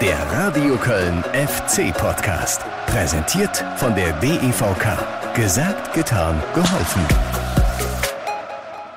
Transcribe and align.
Der 0.00 0.16
Radio 0.30 0.76
Köln 0.76 1.24
FC 1.24 1.92
Podcast. 1.92 2.62
Präsentiert 2.86 3.56
von 3.78 3.96
der 3.96 4.12
DEVK. 4.20 5.34
Gesagt, 5.34 5.92
getan, 5.92 6.40
geholfen. 6.54 7.02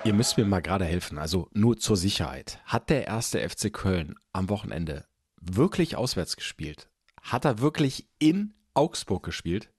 Ihr 0.04 0.14
müsst 0.14 0.38
mir 0.38 0.46
mal 0.46 0.62
gerade 0.62 0.86
helfen, 0.86 1.18
also 1.18 1.50
nur 1.54 1.78
zur 1.78 1.98
Sicherheit. 1.98 2.60
Hat 2.66 2.92
der 2.92 3.08
erste 3.08 3.40
FC 3.40 3.74
Köln 3.74 4.14
am 4.32 4.50
Wochenende 4.50 5.06
wirklich 5.42 5.96
auswärts 5.96 6.36
gespielt? 6.36 6.87
Hat 7.24 7.46
er 7.46 7.58
wirklich 7.62 8.08
in 8.20 8.54
Augsburg 8.76 9.24
gespielt? 9.24 9.74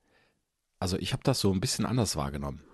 Also 0.81 0.97
ich 0.99 1.13
habe 1.13 1.23
das 1.23 1.39
so 1.39 1.53
ein 1.53 1.61
bisschen 1.61 1.87
anders 1.87 2.17
wahrgenommen. 2.17 2.65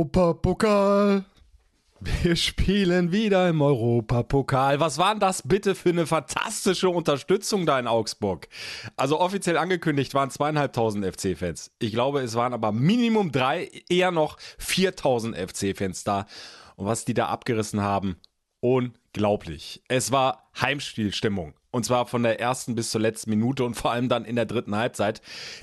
Europapokal. 0.00 1.26
Wir 2.00 2.34
spielen 2.34 3.12
wieder 3.12 3.50
im 3.50 3.60
Europapokal. 3.60 4.80
Was 4.80 4.96
war 4.96 5.12
denn 5.12 5.20
das 5.20 5.46
bitte 5.46 5.74
für 5.74 5.90
eine 5.90 6.06
fantastische 6.06 6.88
Unterstützung 6.88 7.66
da 7.66 7.78
in 7.78 7.86
Augsburg? 7.86 8.48
Also 8.96 9.20
offiziell 9.20 9.58
angekündigt 9.58 10.14
waren 10.14 10.30
zweieinhalbtausend 10.30 11.04
FC-Fans. 11.04 11.72
Ich 11.80 11.92
glaube, 11.92 12.20
es 12.20 12.34
waren 12.34 12.54
aber 12.54 12.72
Minimum 12.72 13.30
drei, 13.30 13.70
eher 13.90 14.10
noch 14.10 14.38
4000 14.56 15.36
FC-Fans 15.36 16.02
da. 16.04 16.24
Und 16.76 16.86
was 16.86 17.04
die 17.04 17.12
da 17.12 17.26
abgerissen 17.26 17.82
haben, 17.82 18.16
unglaublich. 18.60 19.82
Es 19.88 20.12
war 20.12 20.50
Heimspielstimmung. 20.58 21.52
Und 21.72 21.84
zwar 21.84 22.06
von 22.06 22.22
der 22.22 22.40
ersten 22.40 22.74
bis 22.74 22.90
zur 22.90 23.02
letzten 23.02 23.28
Minute 23.28 23.64
und 23.64 23.74
vor 23.74 23.92
allem 23.92 24.08
dann 24.08 24.24
in 24.24 24.36
der 24.36 24.46
dritten 24.46 24.74
Halbzeit. 24.74 25.20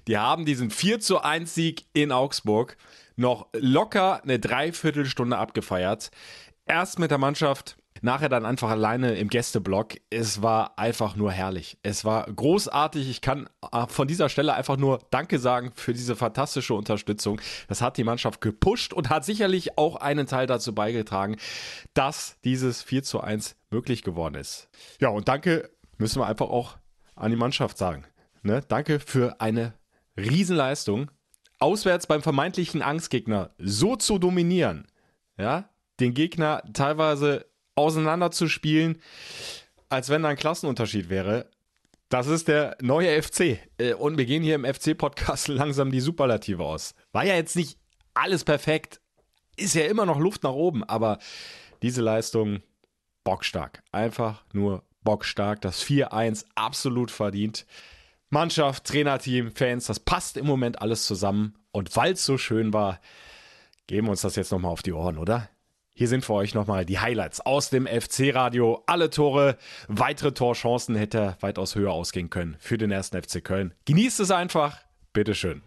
Die 0.08 0.20
haben 0.20 0.46
diesen 0.46 0.70
4 0.70 1.00
zu 1.00 1.22
1 1.22 1.56
Sieg 1.56 1.86
in 1.94 2.12
Augsburg 2.12 2.78
noch 3.18 3.48
locker 3.54 4.24
eine 4.24 4.40
Dreiviertelstunde 4.40 5.38
abgefeiert. 5.38 6.12
Erst 6.66 7.00
mit 7.00 7.12
der 7.12 7.18
Mannschaft, 7.18 7.78
nachher 8.02 8.30
dann 8.30 8.46
einfach 8.46 8.70
alleine 8.70 9.16
im 9.16 9.30
Gästeblock. 9.30 9.96
Es 10.10 10.42
war 10.42 10.78
einfach 10.78 11.16
nur 11.16 11.32
herrlich. 11.32 11.78
Es 11.84 12.06
war 12.06 12.26
großartig. 12.26 13.10
Ich 13.10 13.22
kann 13.22 13.50
äh, 13.72 13.88
von 13.88 14.08
dieser 14.08 14.30
Stelle 14.30 14.54
einfach 14.54 14.78
nur 14.78 15.00
Danke 15.10 15.40
sagen 15.40 15.72
für 15.76 15.94
diese 15.94 16.16
fantastische 16.16 16.74
Unterstützung. 16.74 17.42
Das 17.68 17.82
hat 17.82 17.98
die 17.98 18.04
Mannschaft 18.04 18.42
gepusht 18.42 18.94
und 18.94 19.10
hat 19.10 19.26
sicherlich 19.26 19.78
auch 19.78 19.96
einen 19.96 20.28
Teil 20.28 20.48
dazu 20.48 20.74
beigetragen, 20.74 21.38
dass 21.94 22.38
dieses 22.44 22.84
4 22.84 23.04
zu 23.04 23.22
1 23.22 23.56
möglich 23.70 24.04
geworden 24.04 24.36
ist. 24.36 24.70
Ja, 25.00 25.10
und 25.10 25.28
danke 25.28 25.70
müssen 25.98 26.22
wir 26.22 26.28
einfach 26.28 26.50
auch 26.50 26.78
an 27.16 27.32
die 27.32 27.38
Mannschaft 27.38 27.78
sagen. 27.78 28.06
Ne? 28.44 28.62
Danke 28.68 29.00
für 29.00 29.42
eine 29.42 29.74
Riesenleistung 30.18 31.12
auswärts 31.60 32.08
beim 32.08 32.22
vermeintlichen 32.22 32.82
Angstgegner 32.82 33.52
so 33.58 33.96
zu 33.96 34.18
dominieren, 34.20 34.88
ja, 35.38 35.70
den 36.00 36.14
Gegner 36.14 36.64
teilweise 36.74 37.46
auseinanderzuspielen, 37.76 39.02
als 39.90 40.10
wenn 40.10 40.24
da 40.24 40.30
ein 40.30 40.38
Klassenunterschied 40.38 41.10
wäre, 41.10 41.50
das 42.10 42.28
ist 42.28 42.48
der 42.48 42.78
neue 42.82 43.22
FC. 43.22 43.60
Äh, 43.78 43.94
und 43.94 44.18
wir 44.18 44.26
gehen 44.26 44.44
hier 44.44 44.56
im 44.56 44.66
FC-Podcast 44.66 45.48
langsam 45.50 45.92
die 45.92 46.00
Superlative 46.00 46.64
aus. 46.64 46.94
War 47.12 47.26
ja 47.26 47.36
jetzt 47.36 47.56
nicht 47.56 47.78
alles 48.14 48.44
perfekt, 48.44 49.02
ist 49.56 49.76
ja 49.76 49.86
immer 49.86 50.06
noch 50.06 50.20
Luft 50.20 50.44
nach 50.44 50.54
oben, 50.54 50.84
aber 50.84 51.20
diese 51.82 52.02
Leistung 52.02 52.62
bockstark. 53.24 53.84
Einfach 53.92 54.44
nur 54.54 54.84
bockstark. 55.04 55.62
Das 55.62 55.84
4-1 55.84 56.46
absolut 56.56 57.12
verdient. 57.12 57.66
Mannschaft, 58.30 58.86
Trainerteam, 58.86 59.52
Fans, 59.52 59.86
das 59.86 60.00
passt 60.00 60.38
im 60.38 60.46
Moment 60.46 60.82
alles 60.82 61.06
zusammen. 61.06 61.56
Und 61.72 61.96
weil 61.96 62.14
es 62.14 62.26
so 62.26 62.38
schön 62.38 62.74
war, 62.74 63.00
geben 63.88 64.08
wir 64.08 64.12
uns 64.12 64.22
das 64.22 64.36
jetzt 64.36 64.52
nochmal 64.52 64.72
auf 64.72 64.84
die 64.84 64.94
Ohren, 64.94 65.18
oder? 65.18 65.50
Hier 65.94 66.08
sind 66.08 66.26
für 66.26 66.34
euch 66.34 66.54
nochmal 66.54 66.86
die 66.86 67.00
Highlights 67.00 67.42
aus 67.42 67.72
dem 67.72 67.88
FC-Radio. 67.88 68.84
Alle 68.86 69.10
Tore, 69.10 69.58
weitere 69.88 70.32
Torchancen 70.32 70.96
hätte 70.96 71.38
weitaus 71.40 71.74
höher 71.74 71.92
ausgehen 71.92 72.30
können 72.30 72.56
für 72.60 72.78
den 72.78 72.92
ersten 72.92 73.20
FC 73.20 73.44
Köln. 73.44 73.74
Genießt 73.86 74.20
es 74.20 74.30
einfach. 74.30 74.78
Bitteschön. 75.12 75.64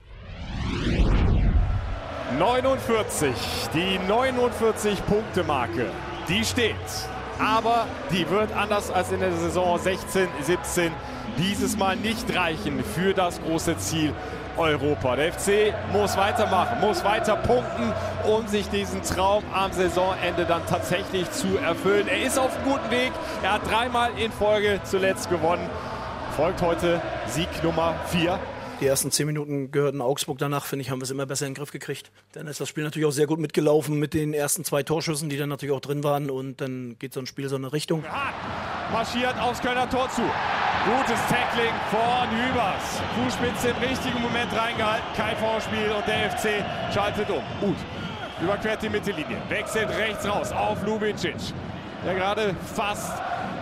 49, 2.38 3.34
die 3.74 3.98
49-Punkte-Marke, 4.08 5.86
die 6.28 6.44
steht. 6.44 6.76
Aber 7.40 7.86
die 8.10 8.28
wird 8.28 8.52
anders 8.54 8.90
als 8.90 9.10
in 9.12 9.20
der 9.20 9.32
Saison 9.32 9.78
16, 9.78 10.28
17 10.42 10.92
dieses 11.38 11.76
Mal 11.76 11.96
nicht 11.96 12.36
reichen 12.36 12.84
für 12.84 13.14
das 13.14 13.40
große 13.40 13.76
Ziel 13.78 14.12
Europa. 14.56 15.16
Der 15.16 15.32
FC 15.32 15.72
muss 15.92 16.16
weitermachen, 16.16 16.80
muss 16.80 17.02
weiter 17.04 17.36
punkten, 17.36 17.92
um 18.24 18.46
sich 18.46 18.68
diesen 18.68 19.02
Traum 19.02 19.42
am 19.54 19.72
Saisonende 19.72 20.44
dann 20.46 20.66
tatsächlich 20.66 21.30
zu 21.30 21.56
erfüllen. 21.56 22.08
Er 22.08 22.22
ist 22.22 22.38
auf 22.38 22.54
einem 22.56 22.72
guten 22.72 22.90
Weg. 22.90 23.12
Er 23.42 23.54
hat 23.54 23.70
dreimal 23.70 24.10
in 24.18 24.30
Folge 24.32 24.80
zuletzt 24.84 25.30
gewonnen. 25.30 25.68
Folgt 26.36 26.62
heute 26.62 27.00
Sieg 27.26 27.48
Nummer 27.62 27.94
4 28.08 28.38
die 28.80 28.86
ersten 28.86 29.10
zehn 29.10 29.26
Minuten 29.26 29.70
gehörten 29.70 30.00
Augsburg 30.00 30.38
danach, 30.38 30.64
finde 30.64 30.82
ich, 30.82 30.90
haben 30.90 31.00
wir 31.00 31.04
es 31.04 31.10
immer 31.10 31.26
besser 31.26 31.46
in 31.46 31.52
den 31.52 31.58
Griff 31.58 31.70
gekriegt. 31.70 32.10
Dann 32.32 32.46
ist 32.46 32.60
das 32.60 32.68
Spiel 32.68 32.84
natürlich 32.84 33.06
auch 33.06 33.12
sehr 33.12 33.26
gut 33.26 33.38
mitgelaufen 33.38 33.98
mit 33.98 34.14
den 34.14 34.32
ersten 34.32 34.64
zwei 34.64 34.82
Torschüssen, 34.82 35.28
die 35.28 35.36
dann 35.36 35.48
natürlich 35.48 35.74
auch 35.74 35.80
drin 35.80 36.02
waren. 36.02 36.30
Und 36.30 36.60
dann 36.60 36.96
geht 36.98 37.12
so 37.12 37.20
ein 37.20 37.26
Spiel 37.26 37.48
so 37.48 37.56
eine 37.56 37.72
Richtung. 37.72 38.04
Marschiert 38.92 39.38
aufs 39.38 39.60
Kölner 39.60 39.88
Tor 39.88 40.08
zu. 40.10 40.22
Gutes 40.22 41.20
Tackling 41.28 41.74
von 41.90 42.30
Hübers. 42.30 43.02
Fußspitze 43.22 43.68
im 43.68 43.76
richtigen 43.76 44.22
Moment 44.22 44.50
reingehalten. 44.56 45.06
Kein 45.14 45.36
Vorspiel 45.36 45.92
und 45.94 46.06
der 46.06 46.30
FC 46.30 46.64
schaltet 46.92 47.28
um. 47.30 47.42
Gut. 47.60 47.76
Überquert 48.42 48.82
die 48.82 48.88
Mittellinie. 48.88 49.36
Wechselt 49.50 49.90
rechts 49.90 50.26
raus 50.26 50.52
auf 50.52 50.82
Lubicic. 50.86 51.36
Der 52.06 52.14
gerade 52.14 52.54
fast 52.74 53.12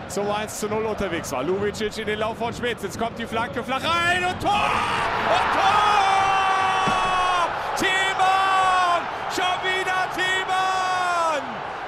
zum 0.08 0.30
1 0.30 0.60
zu 0.60 0.68
0 0.68 0.84
unterwegs 0.84 1.30
war. 1.32 1.42
Lubicic 1.42 1.96
in 1.98 2.06
den 2.06 2.18
Lauf 2.18 2.38
von 2.38 2.52
Schmitz. 2.52 2.82
Jetzt 2.82 2.98
kommt 2.98 3.18
die 3.18 3.26
Flanke 3.26 3.62
flach 3.62 3.82
rein 3.82 4.24
und 4.24 4.40
Tor! 4.40 4.70
Und 5.34 5.52
Tor! 5.54 5.88
Thiemann! 7.76 9.02
Schon 9.30 9.58
wieder 9.64 10.08
Thiemann! 10.14 11.42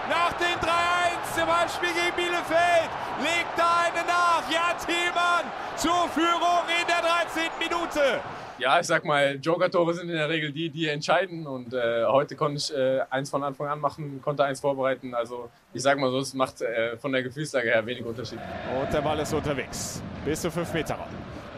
Nach 0.08 0.32
dem 0.34 0.58
3-1 0.58 1.42
im 1.42 1.56
Heimspiel 1.56 1.92
gegen 1.92 2.16
Bielefeld 2.16 2.90
legt 3.22 3.56
da 3.56 3.86
eine 3.86 4.06
nach. 4.06 4.42
Ja, 4.50 4.74
Thiemann 4.84 5.50
zur 5.76 6.08
Führung 6.10 6.64
in 6.68 6.89
der 7.00 7.42
13. 7.42 7.50
Minute 7.58 8.20
ja, 8.60 8.78
ich 8.78 8.86
sag 8.86 9.04
mal, 9.04 9.38
Joker-Tore 9.40 9.94
sind 9.94 10.10
in 10.10 10.16
der 10.16 10.28
Regel 10.28 10.52
die, 10.52 10.68
die 10.68 10.86
entscheiden. 10.86 11.46
Und 11.46 11.72
äh, 11.72 12.04
heute 12.04 12.36
konnte 12.36 12.58
ich 12.58 12.76
äh, 12.76 13.00
eins 13.08 13.30
von 13.30 13.42
Anfang 13.42 13.68
an 13.68 13.80
machen, 13.80 14.20
konnte 14.22 14.44
eins 14.44 14.60
vorbereiten. 14.60 15.14
Also 15.14 15.48
ich 15.72 15.82
sag 15.82 15.98
mal 15.98 16.10
so, 16.10 16.18
es 16.18 16.34
macht 16.34 16.60
äh, 16.60 16.96
von 16.98 17.10
der 17.10 17.22
Gefühlslage 17.22 17.68
her 17.68 17.84
wenig 17.86 18.04
Unterschied. 18.04 18.38
Und 18.78 18.92
der 18.92 19.00
Ball 19.00 19.18
ist 19.18 19.32
unterwegs. 19.32 20.02
Bis 20.24 20.42
zu 20.42 20.50
5 20.50 20.74
Meter 20.74 20.94
Raum. 20.94 21.08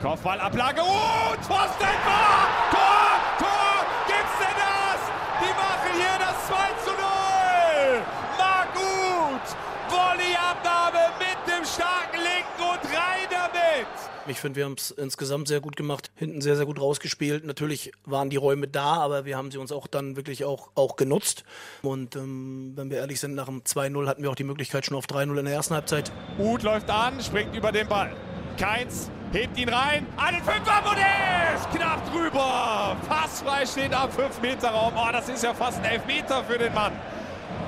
Kopfballablage. 0.01 0.81
Oh, 0.81 1.35
Pfosten, 1.43 1.87
Tor! 2.05 2.49
Tor! 2.71 3.19
Tor! 3.39 3.87
Gibt's 4.07 4.39
denn 4.39 4.57
das? 4.57 5.01
Die 5.41 5.53
machen 5.55 5.93
hier 5.95 6.19
das 6.19 6.47
2 6.47 6.55
zu 6.85 6.91
0! 6.91 8.03
Marc 8.39 8.69
Uth! 8.77 9.57
Volleyabnahme 9.89 11.11
mit 11.19 11.53
dem 11.53 11.65
starken 11.65 12.21
Linken 12.21 12.63
und 12.63 12.97
rein 12.97 13.27
damit! 13.29 14.12
Ich 14.29 14.39
finde, 14.39 14.57
wir 14.57 14.67
haben 14.67 14.77
es 14.79 14.93
insgesamt 14.93 15.49
sehr 15.49 15.61
gut 15.61 15.75
gemacht, 15.75 16.13
hinten 16.15 16.41
sehr, 16.41 16.55
sehr 16.55 16.65
gut 16.65 16.81
rausgespielt. 16.81 17.45
Natürlich 17.45 17.91
waren 18.05 18.31
die 18.31 18.37
Räume 18.37 18.69
da, 18.69 18.95
aber 18.95 19.25
wir 19.25 19.37
haben 19.37 19.51
sie 19.51 19.59
uns 19.59 19.73
auch 19.73 19.89
dann 19.89 20.15
wirklich 20.15 20.45
auch, 20.45 20.71
auch 20.77 20.95
genutzt. 20.95 21.45
Und 21.83 22.15
ähm, 22.15 22.73
wenn 22.77 22.91
wir 22.91 22.99
ehrlich 22.99 23.19
sind, 23.19 23.35
nach 23.35 23.47
dem 23.47 23.63
2-0 23.63 24.07
hatten 24.07 24.23
wir 24.23 24.31
auch 24.31 24.37
die 24.37 24.45
Möglichkeit 24.45 24.87
schon 24.87 24.97
auf 24.97 25.07
3-0 25.07 25.39
in 25.39 25.45
der 25.45 25.55
ersten 25.55 25.75
Halbzeit. 25.75 26.13
Uth 26.39 26.63
läuft 26.63 26.89
an, 26.89 27.21
springt 27.21 27.57
über 27.57 27.73
den 27.73 27.89
Ball. 27.89 28.13
Keins 28.57 29.11
hebt 29.33 29.59
ihn 29.59 29.69
rein. 29.69 30.07
An 30.17 30.35
den 30.35 30.45
Fünfer 30.45 30.83
Modest! 30.83 31.71
Knapp 31.75 32.13
drüber. 32.13 32.97
Fast 33.09 33.43
frei 33.43 33.67
steht 33.67 33.93
am 33.93 34.11
5-Meter-Raum. 34.11 34.93
Oh, 34.97 35.11
das 35.11 35.29
ist 35.29 35.43
ja 35.43 35.53
fast 35.53 35.79
ein 35.79 35.85
Elfmeter 35.85 36.45
für 36.45 36.59
den 36.59 36.73
Mann. 36.73 36.93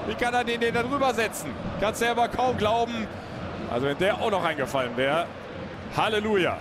Wie 0.07 0.15
kann 0.15 0.33
er 0.33 0.45
den, 0.45 0.61
den 0.61 0.73
da 0.73 0.85
drüber 0.85 1.13
setzen? 1.15 1.51
Kann 1.81 1.95
selber 1.95 2.29
kaum 2.29 2.57
glauben. 2.57 3.09
Also 3.71 3.87
wenn 3.87 3.99
der 3.99 4.21
auch 4.21 4.31
noch 4.31 4.45
eingefallen 4.45 4.97
wäre. 4.97 5.27
Halleluja. 5.97 6.59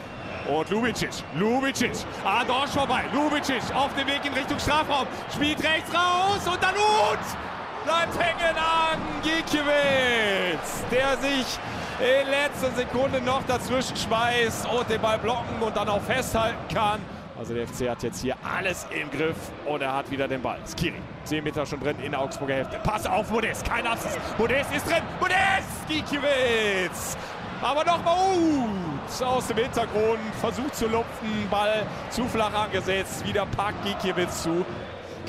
Und 0.47 0.69
Lubicic, 0.69 1.23
Lubicic, 1.35 1.93
an 2.25 2.45
Dorsch 2.45 2.71
vorbei, 2.71 3.03
Lubicic 3.13 3.63
auf 3.73 3.93
dem 3.95 4.07
Weg 4.07 4.25
in 4.25 4.33
Richtung 4.33 4.59
Strafraum, 4.59 5.07
spielt 5.33 5.63
rechts 5.63 5.89
raus 5.93 6.41
und 6.45 6.61
dann 6.61 6.75
Uth 6.75 7.37
bleibt 7.85 8.17
hängen 8.19 8.55
an 8.57 8.99
Gikiewicz, 9.21 10.83
der 10.91 11.17
sich 11.17 11.59
in 11.99 12.29
letzter 12.29 12.71
Sekunde 12.71 13.21
noch 13.21 13.43
dazwischen 13.43 13.95
schmeißt 13.95 14.67
und 14.67 14.89
den 14.89 15.01
Ball 15.01 15.17
blocken 15.17 15.61
und 15.61 15.75
dann 15.75 15.87
auch 15.87 16.01
festhalten 16.01 16.57
kann. 16.73 16.99
Also 17.37 17.53
der 17.53 17.67
FC 17.67 17.89
hat 17.89 18.03
jetzt 18.03 18.21
hier 18.21 18.35
alles 18.43 18.85
im 18.89 19.09
Griff 19.11 19.37
und 19.65 19.81
er 19.81 19.93
hat 19.93 20.11
wieder 20.11 20.27
den 20.27 20.41
Ball. 20.41 20.59
Skiri, 20.65 21.01
10 21.23 21.43
Meter 21.43 21.65
schon 21.65 21.79
drin 21.79 21.97
in 22.03 22.11
der 22.11 22.19
Augsburger 22.19 22.55
Hälfte. 22.55 22.79
Pass 22.83 23.05
auf 23.05 23.29
Modest, 23.31 23.65
kein 23.65 23.87
Absatz. 23.87 24.17
Modest 24.37 24.73
ist 24.75 24.87
drin, 24.87 25.03
Modest, 25.19 25.87
Gikiewicz. 25.87 27.17
Aber 27.61 27.83
nochmal 27.85 28.17
Uth 28.35 28.92
aus 29.21 29.47
dem 29.47 29.57
Hintergrund, 29.57 30.19
versucht 30.39 30.75
zu 30.75 30.87
lupfen, 30.87 31.47
Ball 31.49 31.85
zu 32.09 32.25
flach 32.25 32.53
angesetzt, 32.53 33.25
wieder 33.25 33.45
packt 33.45 33.83
Gikiewicz 33.83 34.43
zu. 34.43 34.65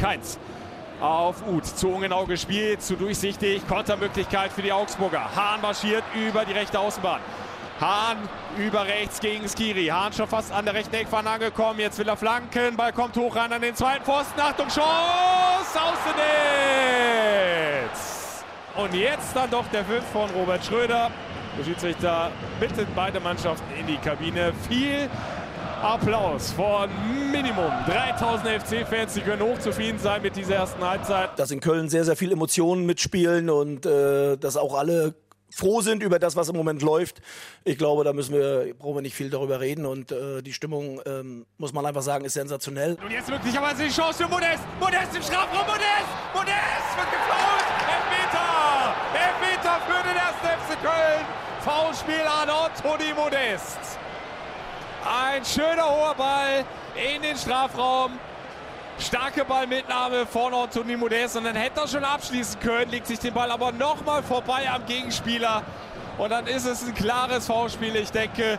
Keins 0.00 0.38
auf 1.00 1.46
Uth. 1.46 1.66
Zu 1.66 1.88
ungenau 1.90 2.24
gespielt, 2.26 2.82
zu 2.82 2.96
durchsichtig. 2.96 3.66
Kontermöglichkeit 3.68 4.52
für 4.52 4.62
die 4.62 4.72
Augsburger. 4.72 5.28
Hahn 5.34 5.60
marschiert 5.60 6.04
über 6.14 6.44
die 6.44 6.52
rechte 6.52 6.78
Außenbahn. 6.78 7.20
Hahn 7.80 8.28
über 8.56 8.84
rechts 8.86 9.18
gegen 9.20 9.48
Skiri. 9.48 9.86
Hahn 9.86 10.12
schon 10.12 10.28
fast 10.28 10.52
an 10.52 10.64
der 10.64 10.74
rechten 10.74 10.94
Eckfahne 10.94 11.28
angekommen. 11.28 11.80
Jetzt 11.80 11.98
will 11.98 12.08
er 12.08 12.16
flanken. 12.16 12.76
Ball 12.76 12.92
kommt 12.92 13.16
hoch 13.16 13.34
ran 13.34 13.52
an 13.52 13.60
den 13.60 13.74
zweiten 13.74 14.04
Pfosten. 14.04 14.40
Achtung, 14.40 14.68
Chance! 14.68 14.84
Außennetz! 15.74 16.44
Und 18.76 18.94
jetzt 18.94 19.34
dann 19.34 19.50
doch 19.50 19.66
der 19.72 19.84
Pfiff 19.84 20.04
von 20.12 20.30
Robert 20.30 20.64
Schröder. 20.64 21.10
Der 21.58 21.64
Schiedsrichter 21.64 22.32
bittet 22.58 22.88
beide 22.96 23.20
Mannschaften 23.20 23.66
in 23.78 23.86
die 23.86 23.96
Kabine. 23.96 24.52
Viel 24.68 25.08
Applaus 25.82 26.50
von 26.52 26.88
Minimum 27.30 27.70
3000 27.86 28.62
FC-Fans. 28.62 29.14
Sie 29.14 29.20
können 29.20 29.42
hochzufrieden 29.42 30.00
sein 30.00 30.22
mit 30.22 30.34
dieser 30.34 30.56
ersten 30.56 30.82
Halbzeit. 30.82 31.38
Dass 31.38 31.50
in 31.50 31.60
Köln 31.60 31.88
sehr, 31.88 32.04
sehr 32.04 32.16
viele 32.16 32.32
Emotionen 32.32 32.86
mitspielen 32.86 33.50
und 33.50 33.86
äh, 33.86 34.36
dass 34.36 34.56
auch 34.56 34.74
alle 34.74 35.14
froh 35.54 35.80
sind 35.80 36.02
über 36.02 36.18
das, 36.18 36.36
was 36.36 36.48
im 36.48 36.56
Moment 36.56 36.82
läuft. 36.82 37.20
Ich 37.64 37.78
glaube, 37.78 38.02
da 38.02 38.12
müssen 38.12 38.34
wir, 38.34 38.74
brauchen 38.78 38.96
wir 38.96 39.02
nicht 39.02 39.14
viel 39.14 39.30
darüber 39.30 39.60
reden 39.60 39.86
und 39.86 40.10
äh, 40.10 40.42
die 40.42 40.52
Stimmung, 40.52 41.00
ähm, 41.06 41.46
muss 41.58 41.72
man 41.72 41.86
einfach 41.86 42.02
sagen, 42.02 42.24
ist 42.24 42.34
sensationell. 42.34 42.96
Und 43.02 43.10
jetzt 43.10 43.28
möglicherweise 43.28 43.84
die 43.84 43.90
Chance 43.90 44.24
für 44.24 44.28
Modest. 44.28 44.64
Modest 44.80 45.14
im 45.14 45.22
Strafraum, 45.22 45.66
Modest! 45.66 46.10
Modest 46.34 46.96
wird 46.96 47.10
gefault! 47.12 47.68
Elfmeter! 47.86 48.94
Elfmeter 49.14 49.80
für 49.86 50.02
den 50.02 50.16
1. 50.16 50.34
FC 50.66 50.82
Köln! 50.82 51.13
Foulspiel 51.64 52.26
an 52.26 52.50
Anthony 52.50 53.14
Modest. 53.14 53.78
Ein 55.02 55.42
schöner 55.46 55.88
hoher 55.88 56.14
Ball 56.14 56.64
in 56.94 57.22
den 57.22 57.38
Strafraum. 57.38 58.18
Starke 58.98 59.46
Ballmitnahme 59.46 60.26
von 60.26 60.52
Anthony 60.52 60.94
Modest 60.94 61.38
und 61.38 61.44
dann 61.44 61.56
hätte 61.56 61.80
er 61.80 61.88
schon 61.88 62.04
abschließen 62.04 62.60
können, 62.60 62.90
legt 62.90 63.06
sich 63.06 63.18
den 63.18 63.32
Ball 63.32 63.50
aber 63.50 63.72
nochmal 63.72 64.22
vorbei 64.22 64.70
am 64.70 64.84
Gegenspieler 64.84 65.62
und 66.18 66.30
dann 66.30 66.46
ist 66.46 66.66
es 66.66 66.86
ein 66.86 66.94
klares 66.94 67.46
Foulspiel. 67.46 67.96
Ich 67.96 68.12
denke, 68.12 68.58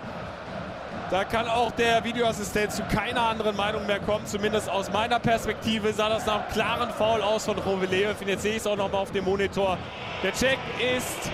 da 1.11 1.23
kann 1.25 1.47
auch 1.47 1.69
der 1.73 2.03
Videoassistent 2.03 2.71
zu 2.71 2.83
keiner 2.85 3.21
anderen 3.21 3.55
Meinung 3.55 3.85
mehr 3.85 3.99
kommen. 3.99 4.25
Zumindest 4.25 4.67
aus 4.67 4.91
meiner 4.91 5.19
Perspektive 5.19 5.93
sah 5.93 6.09
das 6.09 6.25
nach 6.25 6.41
einem 6.41 6.53
klaren 6.53 6.89
Foul 6.89 7.21
aus 7.21 7.45
von 7.45 7.59
Rovelev. 7.59 8.19
Jetzt 8.25 8.41
sehe 8.41 8.53
ich 8.53 8.57
es 8.57 8.67
auch 8.67 8.75
nochmal 8.75 9.01
auf 9.03 9.11
dem 9.11 9.25
Monitor. 9.25 9.77
Der 10.23 10.33
Check 10.33 10.57
ist 10.97 11.29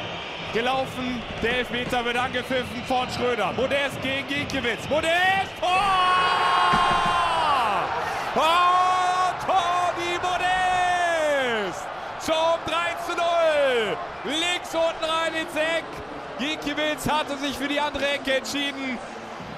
gelaufen. 0.54 1.22
Der 1.42 1.60
Elfmeter 1.60 2.04
wird 2.06 2.18
angepfiffen 2.18 2.84
von 2.88 3.10
Schröder. 3.10 3.54
Modest 3.54 4.02
gegen 4.02 4.28
Ginkiewicz. 4.28 4.90
Modest! 4.90 5.52
Tor! 5.60 5.70
Oh, 8.36 9.32
Toni 9.46 10.18
Modest! 10.22 11.86
Zum 12.20 12.58
3 12.66 12.74
zu 13.06 13.14
0. 13.16 13.98
Links 14.26 14.74
unten 14.74 15.06
rein 15.06 15.34
ins 15.34 15.56
Eck. 15.56 15.86
Ginkiewicz 16.40 17.10
hatte 17.10 17.38
sich 17.38 17.58
für 17.58 17.68
die 17.68 17.80
andere 17.80 18.08
Ecke 18.08 18.36
entschieden. 18.36 18.98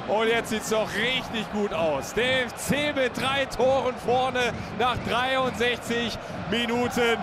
Und 0.07 0.27
jetzt 0.27 0.49
sieht 0.49 0.63
es 0.63 0.69
doch 0.69 0.89
richtig 0.95 1.49
gut 1.53 1.73
aus. 1.73 2.13
Der 2.13 2.49
FC 2.49 2.93
mit 2.93 3.17
drei 3.19 3.45
Toren 3.45 3.95
vorne 4.05 4.53
nach 4.77 4.97
63 5.07 6.17
Minuten 6.51 7.17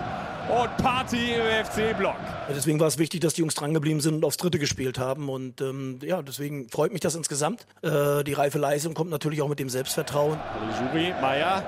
und 0.51 0.77
Party 0.77 1.33
im 1.33 1.65
FC-Block. 1.65 2.15
Deswegen 2.49 2.79
war 2.79 2.87
es 2.87 2.97
wichtig, 2.97 3.21
dass 3.21 3.33
die 3.33 3.41
Jungs 3.41 3.55
drangeblieben 3.55 4.01
sind 4.01 4.15
und 4.15 4.25
aufs 4.25 4.37
Dritte 4.37 4.59
gespielt 4.59 4.99
haben. 4.99 5.29
Und 5.29 5.61
ähm, 5.61 5.99
ja, 6.03 6.21
deswegen 6.21 6.69
freut 6.69 6.91
mich 6.91 7.01
das 7.01 7.15
insgesamt. 7.15 7.65
Äh, 7.81 8.23
die 8.23 8.33
reife 8.33 8.57
Leistung 8.59 8.93
kommt 8.93 9.09
natürlich 9.09 9.41
auch 9.41 9.47
mit 9.47 9.59
dem 9.59 9.69
Selbstvertrauen. 9.69 10.37
Juri, 10.79 11.13
Meier. 11.21 11.63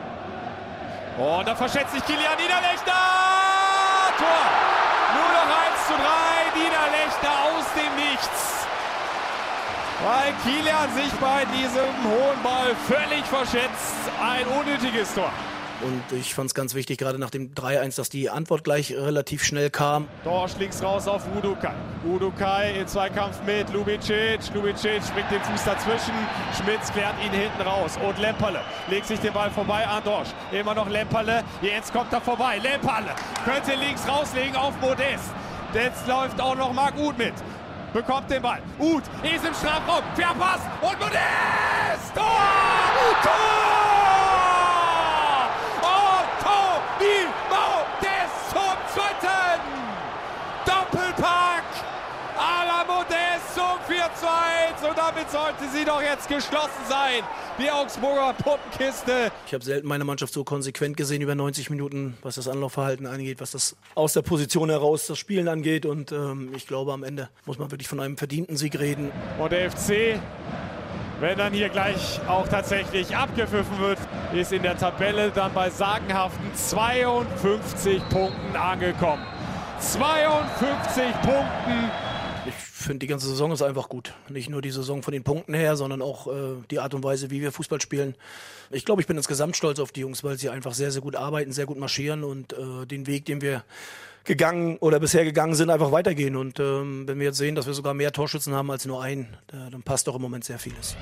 Und 1.17 1.47
da 1.47 1.55
verschätzt 1.55 1.93
sich 1.93 2.03
Kilian 2.05 2.35
Niederlechner. 2.35 2.93
Tor! 4.17 4.43
Nur 5.15 5.29
noch 5.31 5.47
1 5.47 5.87
zu 5.87 5.93
3. 5.93 6.59
Niederlechner 6.59 7.33
aus 7.47 7.65
dem 7.75 7.95
Nichts. 8.11 8.65
Weil 10.03 10.33
Kilian 10.43 10.93
sich 10.95 11.13
bei 11.19 11.45
diesem 11.55 11.93
hohen 12.03 12.43
Ball 12.43 12.75
völlig 12.87 13.23
verschätzt. 13.25 13.95
Ein 14.21 14.45
unnötiges 14.59 15.13
Tor. 15.13 15.31
Und 15.83 16.17
ich 16.17 16.33
fand 16.33 16.47
es 16.47 16.53
ganz 16.53 16.75
wichtig, 16.75 16.97
gerade 16.97 17.19
nach 17.19 17.29
dem 17.29 17.53
3-1, 17.53 17.97
dass 17.97 18.09
die 18.09 18.29
Antwort 18.29 18.63
gleich 18.63 18.93
relativ 18.93 19.43
schnell 19.43 19.69
kam. 19.69 20.07
Dorsch 20.23 20.55
links 20.57 20.81
raus 20.81 21.07
auf 21.07 21.23
Udukai. 21.37 21.73
Udukai 22.05 22.79
im 22.79 22.87
Zweikampf 22.87 23.41
mit 23.45 23.71
Lubicic. 23.73 24.39
Lubicic 24.53 25.03
springt 25.03 25.29
den 25.29 25.41
Fuß 25.41 25.65
dazwischen. 25.65 26.13
Schmitz 26.57 26.91
klärt 26.91 27.15
ihn 27.25 27.31
hinten 27.31 27.61
raus. 27.61 27.97
Und 28.01 28.17
Lemperle 28.19 28.61
legt 28.89 29.07
sich 29.07 29.19
den 29.19 29.33
Ball 29.33 29.51
vorbei 29.51 29.85
an 29.85 30.03
Dorsch. 30.03 30.29
Immer 30.51 30.73
noch 30.73 30.89
Lemperle. 30.89 31.43
Jetzt 31.61 31.91
kommt 31.91 32.13
er 32.13 32.21
vorbei. 32.21 32.59
Lemperle 32.59 33.11
könnte 33.43 33.75
links 33.75 34.07
rauslegen 34.07 34.55
auf 34.55 34.79
Modest. 34.79 35.31
Jetzt 35.73 36.07
läuft 36.07 36.39
auch 36.39 36.55
noch 36.55 36.71
Marc 36.71 36.97
Uth 36.97 37.17
mit. 37.17 37.33
Bekommt 37.93 38.31
den 38.31 38.41
Ball. 38.41 38.59
Uth 38.79 39.03
ist 39.21 39.45
im 39.45 39.53
Strafraum. 39.53 40.03
Verpasst. 40.15 40.63
Und 40.81 40.99
Modest. 40.99 42.15
Tor! 42.15 42.23
Tor! 43.21 43.63
Wie 46.99 47.25
Modest 47.49 48.51
zum 48.51 48.77
zweiten. 48.93 49.59
Doppelpack. 50.65 51.67
A 52.37 52.63
la 52.63 52.83
Modest 52.85 53.42
zum 53.53 53.63
4 53.87 53.97
zu 54.19 54.27
1. 54.27 54.89
Und 54.89 54.97
damit 54.97 55.29
sollte 55.29 55.69
sie 55.73 55.85
doch 55.85 56.01
jetzt 56.01 56.27
geschlossen 56.27 56.83
sein. 56.89 57.23
Die 57.59 57.69
Augsburger 57.69 58.33
Puppenkiste. 58.33 59.31
Ich 59.45 59.53
habe 59.53 59.63
selten 59.63 59.87
meine 59.87 60.03
Mannschaft 60.03 60.33
so 60.33 60.43
konsequent 60.43 60.97
gesehen 60.97 61.21
über 61.21 61.35
90 61.35 61.69
Minuten, 61.69 62.17
was 62.21 62.35
das 62.35 62.47
Anlaufverhalten 62.47 63.05
angeht, 63.05 63.39
was 63.41 63.51
das 63.51 63.75
aus 63.95 64.13
der 64.13 64.21
Position 64.21 64.69
heraus 64.69 65.07
das 65.07 65.19
Spielen 65.19 65.47
angeht. 65.47 65.85
Und 65.85 66.11
ähm, 66.11 66.51
ich 66.55 66.67
glaube, 66.67 66.93
am 66.93 67.03
Ende 67.03 67.29
muss 67.45 67.59
man 67.59 67.71
wirklich 67.71 67.87
von 67.87 67.99
einem 67.99 68.17
verdienten 68.17 68.57
Sieg 68.57 68.79
reden. 68.79 69.11
Und 69.39 69.51
der 69.51 69.69
FC 69.71 70.19
wenn 71.19 71.37
dann 71.37 71.53
hier 71.53 71.69
gleich 71.69 72.19
auch 72.27 72.45
tatsächlich 72.49 73.15
abgepfiffen 73.15 73.79
wird, 73.79 73.97
ist 74.33 74.51
in 74.51 74.61
der 74.61 74.75
Tabelle 74.77 75.31
dann 75.31 75.53
bei 75.53 75.69
sagenhaften 75.69 76.53
52 76.53 78.01
Punkten 78.09 78.57
angekommen. 78.57 79.23
52 79.79 81.03
Punkten. 81.21 81.91
Finde, 82.83 82.99
die 82.99 83.07
ganze 83.07 83.27
Saison 83.27 83.51
ist 83.51 83.61
einfach 83.61 83.89
gut. 83.89 84.13
Nicht 84.29 84.49
nur 84.49 84.61
die 84.61 84.71
Saison 84.71 85.01
von 85.03 85.13
den 85.13 85.23
Punkten 85.23 85.53
her, 85.53 85.75
sondern 85.75 86.01
auch 86.01 86.27
äh, 86.27 86.55
die 86.69 86.79
Art 86.79 86.93
und 86.93 87.03
Weise, 87.03 87.29
wie 87.29 87.41
wir 87.41 87.51
Fußball 87.51 87.81
spielen. 87.81 88.15
Ich 88.69 88.85
glaube, 88.85 89.01
ich 89.01 89.07
bin 89.07 89.17
insgesamt 89.17 89.55
stolz 89.55 89.79
auf 89.79 89.91
die 89.91 90.01
Jungs, 90.01 90.23
weil 90.23 90.37
sie 90.37 90.49
einfach 90.49 90.73
sehr, 90.73 90.91
sehr 90.91 91.01
gut 91.01 91.15
arbeiten, 91.15 91.51
sehr 91.51 91.65
gut 91.65 91.77
marschieren 91.77 92.23
und 92.23 92.53
äh, 92.53 92.85
den 92.85 93.07
Weg, 93.07 93.25
den 93.25 93.41
wir 93.41 93.63
gegangen 94.23 94.77
oder 94.77 94.99
bisher 94.99 95.23
gegangen 95.23 95.55
sind, 95.55 95.69
einfach 95.69 95.91
weitergehen. 95.91 96.35
Und 96.35 96.59
ähm, 96.59 97.07
wenn 97.07 97.19
wir 97.19 97.27
jetzt 97.27 97.37
sehen, 97.37 97.55
dass 97.55 97.67
wir 97.67 97.73
sogar 97.73 97.93
mehr 97.93 98.11
Torschützen 98.11 98.53
haben 98.53 98.69
als 98.71 98.85
nur 98.85 99.01
einen, 99.01 99.35
äh, 99.51 99.69
dann 99.71 99.83
passt 99.83 100.07
doch 100.07 100.15
im 100.15 100.21
Moment 100.21 100.43
sehr 100.43 100.59
vieles. 100.59 100.95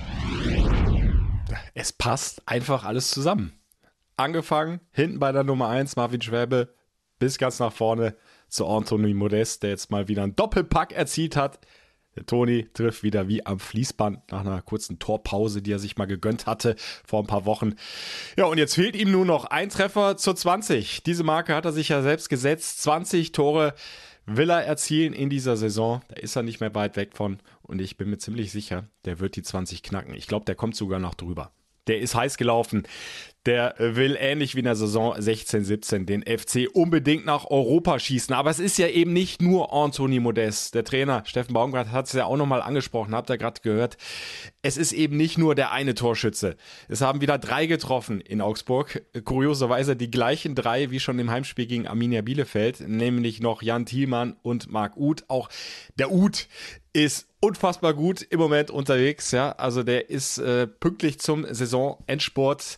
Es 1.74 1.92
passt 1.92 2.42
einfach 2.46 2.86
alles 2.86 3.12
zusammen. 3.12 3.54
Angefangen 4.18 4.80
hinten 4.92 5.20
bei 5.20 5.32
der 5.32 5.44
Nummer 5.44 5.70
1, 5.70 5.96
Marvin 5.96 6.22
Schwäbe, 6.22 6.74
bis 7.20 7.38
ganz 7.38 7.60
nach 7.60 7.74
vorne 7.74 8.16
zu 8.51 8.67
Anthony 8.67 9.13
Modest, 9.13 9.63
der 9.63 9.72
jetzt 9.72 9.89
mal 9.89 10.08
wieder 10.08 10.24
einen 10.24 10.36
Doppelpack 10.36 10.91
erzielt 10.91 11.36
hat. 11.36 11.60
Der 12.15 12.25
Toni 12.25 12.67
trifft 12.74 13.03
wieder 13.03 13.29
wie 13.29 13.46
am 13.46 13.60
Fließband 13.60 14.31
nach 14.31 14.41
einer 14.41 14.62
kurzen 14.62 15.00
Torpause, 15.00 15.62
die 15.62 15.72
er 15.72 15.79
sich 15.79 15.96
mal 15.96 16.08
gegönnt 16.08 16.46
hatte 16.46 16.75
vor 17.05 17.22
ein 17.22 17.27
paar 17.27 17.46
Wochen. 17.46 17.75
Ja, 18.36 18.46
und 18.46 18.58
jetzt 18.58 18.75
fehlt 18.75 18.98
ihm 18.98 19.12
nur 19.12 19.25
noch 19.25 19.46
ein 19.46 19.70
Treffer 19.70 20.17
zur 20.17 20.36
20. 20.36 21.03
Diese 21.03 21.24
Marke 21.24 21.55
hat 21.55 21.63
er 21.63 21.72
sich 21.72 21.88
ja 21.88 22.01
selbst 22.01 22.29
gesetzt. 22.29 22.84
20 22.84 23.31
Tore 23.31 23.74
will 24.25 24.50
er 24.50 24.65
erzielen 24.65 25.13
in 25.13 25.29
dieser 25.29 25.55
Saison. 25.55 26.01
Da 26.10 26.15
ist 26.17 26.36
er 26.36 26.43
nicht 26.43 26.60
mehr 26.60 26.75
weit 26.75 26.98
weg 26.98 27.15
von. 27.15 27.39
Und 27.62 27.79
ich 27.79 27.96
bin 27.96 28.10
mir 28.10 28.17
ziemlich 28.17 28.51
sicher, 28.51 28.89
der 29.05 29.20
wird 29.20 29.38
die 29.38 29.43
20 29.43 29.81
knacken. 29.81 30.13
Ich 30.13 30.27
glaube, 30.27 30.43
der 30.43 30.55
kommt 30.55 30.75
sogar 30.75 31.00
noch 31.00 31.15
drüber. 31.15 31.53
Der 31.88 32.00
ist 32.00 32.13
heiß 32.13 32.38
gelaufen. 32.38 32.84
Der 33.46 33.76
will 33.80 34.16
ähnlich 34.20 34.56
wie 34.56 34.60
in 34.60 34.66
der 34.66 34.76
Saison 34.76 35.14
16-17 35.16 36.06
den 36.06 36.22
FC 36.22 36.68
unbedingt 36.72 37.26
nach 37.26 37.50
Europa 37.50 37.98
schießen. 37.98 38.36
Aber 38.36 38.52
es 38.52 38.60
ist 38.60 38.78
ja 38.78 38.88
eben 38.88 39.14
nicht 39.14 39.42
nur 39.42 39.74
Anthony 39.74 40.20
Modest. 40.20 40.76
Der 40.76 40.84
Trainer 40.84 41.24
Steffen 41.26 41.54
Baumgart 41.54 41.92
hat 41.92 42.06
es 42.06 42.14
ja 42.14 42.26
auch 42.26 42.38
nochmal 42.38 42.62
angesprochen, 42.62 43.16
habt 43.16 43.32
ihr 43.32 43.38
gerade 43.38 43.62
gehört. 43.62 43.98
Es 44.62 44.78
ist 44.78 44.92
eben 44.92 45.18
nicht 45.18 45.40
nur 45.40 45.56
der 45.56 45.72
eine 45.72 45.96
Torschütze. 45.96 46.56
Es 46.88 47.02
haben 47.02 47.22
wieder 47.22 47.40
drei 47.40 47.66
getroffen 47.66 48.22
in 48.22 48.42
Augsburg. 48.42 49.04
Kurioserweise 49.24 49.96
die 49.96 50.12
gleichen 50.12 50.54
drei 50.54 50.92
wie 50.92 51.00
schon 51.00 51.18
im 51.18 51.32
Heimspiel 51.32 51.66
gegen 51.66 51.88
Arminia 51.88 52.22
Bielefeld, 52.22 52.82
nämlich 52.88 53.42
noch 53.42 53.64
Jan 53.64 53.88
Thielmann 53.88 54.36
und 54.44 54.72
Marc 54.72 54.98
Uth. 54.98 55.24
Auch 55.30 55.50
der 55.98 56.12
Uth 56.12 56.48
ist 56.94 57.28
unfassbar 57.40 57.94
gut 57.94 58.22
im 58.22 58.40
Moment 58.40 58.70
unterwegs. 58.70 59.32
Ja, 59.32 59.54
also 59.54 59.84
der 59.84 60.10
ist 60.10 60.38
äh, 60.38 60.68
pünktlich 60.68 61.20
zum 61.20 61.46
Saisonendsport 61.52 62.78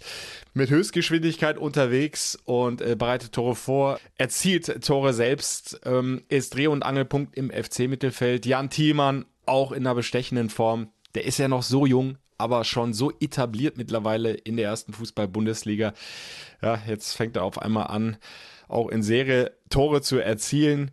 mit 0.53 0.69
Höchstgeschwindigkeit 0.69 1.57
unterwegs 1.57 2.38
und 2.45 2.81
äh, 2.81 2.95
bereitet 2.95 3.33
Tore 3.33 3.55
vor, 3.55 4.00
erzielt 4.17 4.83
Tore 4.86 5.13
selbst, 5.13 5.81
ähm, 5.86 6.24
ist 6.29 6.55
Dreh- 6.55 6.67
und 6.67 6.83
Angelpunkt 6.83 7.36
im 7.36 7.50
FC-Mittelfeld. 7.50 8.45
Jan 8.45 8.69
Thielmann 8.69 9.25
auch 9.45 9.72
in 9.72 9.86
einer 9.86 9.95
bestechenden 9.95 10.50
Form. 10.50 10.89
Der 11.15 11.25
ist 11.25 11.39
ja 11.39 11.48
noch 11.48 11.63
so 11.63 11.86
jung, 11.86 12.17
aber 12.38 12.63
schon 12.63 12.93
so 12.93 13.12
etabliert 13.19 13.77
mittlerweile 13.77 14.33
in 14.33 14.57
der 14.57 14.67
ersten 14.67 14.93
Fußball-Bundesliga. 14.93 15.93
Ja, 16.62 16.81
jetzt 16.88 17.15
fängt 17.15 17.36
er 17.36 17.43
auf 17.43 17.60
einmal 17.60 17.88
an, 17.88 18.17
auch 18.67 18.89
in 18.89 19.03
Serie 19.03 19.51
Tore 19.69 20.01
zu 20.01 20.19
erzielen. 20.19 20.91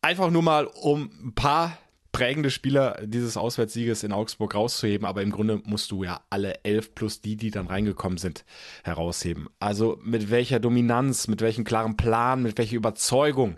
Einfach 0.00 0.30
nur 0.30 0.42
mal, 0.42 0.66
um 0.66 1.10
ein 1.24 1.34
paar 1.34 1.78
prägende 2.12 2.50
Spieler 2.50 3.00
dieses 3.04 3.36
Auswärtssieges 3.36 4.04
in 4.04 4.12
Augsburg 4.12 4.54
rauszuheben, 4.54 5.06
aber 5.06 5.22
im 5.22 5.30
Grunde 5.30 5.60
musst 5.64 5.90
du 5.90 6.04
ja 6.04 6.20
alle 6.30 6.62
elf 6.64 6.94
plus 6.94 7.20
die, 7.20 7.36
die 7.36 7.50
dann 7.50 7.66
reingekommen 7.66 8.18
sind, 8.18 8.44
herausheben. 8.84 9.48
Also 9.58 9.98
mit 10.04 10.30
welcher 10.30 10.60
Dominanz, 10.60 11.26
mit 11.26 11.40
welchem 11.40 11.64
klaren 11.64 11.96
Plan, 11.96 12.42
mit 12.42 12.58
welcher 12.58 12.76
Überzeugung 12.76 13.56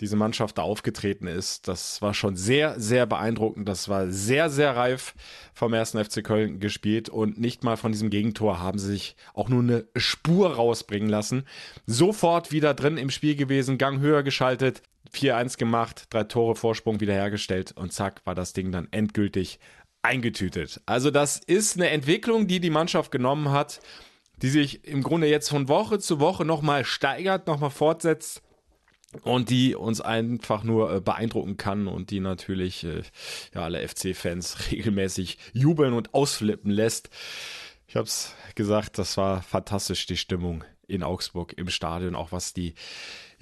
diese 0.00 0.16
Mannschaft 0.16 0.58
da 0.58 0.62
aufgetreten 0.62 1.28
ist, 1.28 1.68
das 1.68 2.02
war 2.02 2.12
schon 2.12 2.34
sehr, 2.34 2.80
sehr 2.80 3.06
beeindruckend. 3.06 3.68
Das 3.68 3.88
war 3.88 4.08
sehr, 4.08 4.50
sehr 4.50 4.74
reif 4.74 5.14
vom 5.54 5.72
ersten 5.74 6.02
FC 6.02 6.24
Köln 6.24 6.58
gespielt 6.58 7.08
und 7.08 7.38
nicht 7.38 7.62
mal 7.62 7.76
von 7.76 7.92
diesem 7.92 8.10
Gegentor 8.10 8.58
haben 8.58 8.80
sie 8.80 8.88
sich 8.88 9.16
auch 9.32 9.48
nur 9.48 9.62
eine 9.62 9.84
Spur 9.94 10.56
rausbringen 10.56 11.08
lassen. 11.08 11.44
Sofort 11.86 12.50
wieder 12.50 12.74
drin 12.74 12.96
im 12.96 13.10
Spiel 13.10 13.36
gewesen, 13.36 13.78
Gang 13.78 14.00
höher 14.00 14.24
geschaltet, 14.24 14.82
4-1 15.12 15.58
gemacht, 15.58 16.06
drei 16.10 16.24
Tore 16.24 16.54
Vorsprung 16.54 17.00
wiederhergestellt 17.00 17.72
und 17.72 17.92
zack 17.92 18.22
war 18.24 18.34
das 18.34 18.52
Ding 18.52 18.72
dann 18.72 18.88
endgültig 18.90 19.58
eingetütet. 20.02 20.80
Also 20.86 21.10
das 21.10 21.38
ist 21.38 21.76
eine 21.76 21.90
Entwicklung, 21.90 22.46
die 22.46 22.60
die 22.60 22.70
Mannschaft 22.70 23.10
genommen 23.10 23.50
hat, 23.50 23.80
die 24.42 24.48
sich 24.48 24.84
im 24.84 25.02
Grunde 25.02 25.28
jetzt 25.28 25.48
von 25.48 25.68
Woche 25.68 25.98
zu 25.98 26.18
Woche 26.18 26.44
nochmal 26.44 26.84
steigert, 26.84 27.46
nochmal 27.46 27.70
fortsetzt 27.70 28.42
und 29.22 29.50
die 29.50 29.74
uns 29.74 30.00
einfach 30.00 30.64
nur 30.64 30.94
äh, 30.96 31.00
beeindrucken 31.00 31.56
kann 31.56 31.86
und 31.86 32.10
die 32.10 32.20
natürlich 32.20 32.84
äh, 32.84 33.02
ja, 33.54 33.62
alle 33.62 33.86
FC-Fans 33.86 34.56
regelmäßig 34.70 35.38
jubeln 35.52 35.92
und 35.92 36.14
ausflippen 36.14 36.70
lässt. 36.70 37.10
Ich 37.86 37.96
habe 37.96 38.06
es 38.06 38.34
gesagt, 38.54 38.98
das 38.98 39.16
war 39.16 39.42
fantastisch, 39.42 40.06
die 40.06 40.16
Stimmung 40.16 40.64
in 40.88 41.02
Augsburg 41.02 41.52
im 41.56 41.68
Stadion, 41.68 42.14
auch 42.14 42.32
was 42.32 42.52
die 42.52 42.74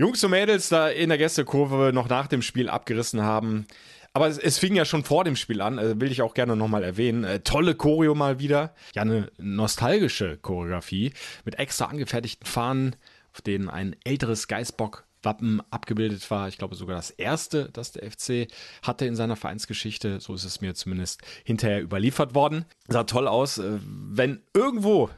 Jungs 0.01 0.25
und 0.25 0.31
Mädels 0.31 0.71
da 0.71 0.89
in 0.89 1.11
der 1.11 1.19
Gästekurve 1.19 1.93
noch 1.93 2.09
nach 2.09 2.27
dem 2.27 2.41
Spiel 2.41 2.71
abgerissen 2.71 3.21
haben. 3.21 3.67
Aber 4.15 4.29
es, 4.29 4.39
es, 4.39 4.59
fing 4.59 4.75
ja 4.75 4.87
schon 4.87 5.05
vor 5.05 5.25
dem 5.25 5.37
Spiel 5.37 5.61
an, 5.61 5.77
äh, 5.77 6.01
will 6.01 6.11
ich 6.11 6.23
auch 6.23 6.33
gerne 6.33 6.57
nochmal 6.57 6.83
erwähnen. 6.83 7.23
Äh, 7.23 7.41
tolle 7.41 7.75
Choreo 7.75 8.15
mal 8.15 8.39
wieder. 8.39 8.75
Ja, 8.95 9.03
eine 9.03 9.31
nostalgische 9.37 10.39
Choreografie 10.39 11.13
mit 11.45 11.59
extra 11.59 11.85
angefertigten 11.85 12.47
Fahnen, 12.47 12.97
auf 13.35 13.43
denen 13.43 13.69
ein 13.69 13.95
älteres 14.03 14.49
Geißbock 14.49 15.05
Wappen 15.23 15.61
abgebildet 15.71 16.31
war. 16.31 16.49
Ich 16.49 16.57
glaube 16.57 16.77
sogar 16.77 16.97
das 16.97 17.11
erste, 17.11 17.69
das 17.71 17.93
der 17.93 18.11
FC 18.11 18.51
hatte 18.83 19.05
in 19.05 19.17
seiner 19.17 19.37
Vereinsgeschichte. 19.37 20.19
So 20.19 20.33
ist 20.33 20.45
es 20.45 20.63
mir 20.63 20.75
zumindest 20.75 21.21
hinterher 21.45 21.83
überliefert 21.83 22.35
worden. 22.35 22.65
Sah 22.89 23.05
toll 23.05 23.29
aus. 23.29 23.59
Äh, 23.59 23.81
wenn 23.83 24.41
irgendwo 24.55 25.11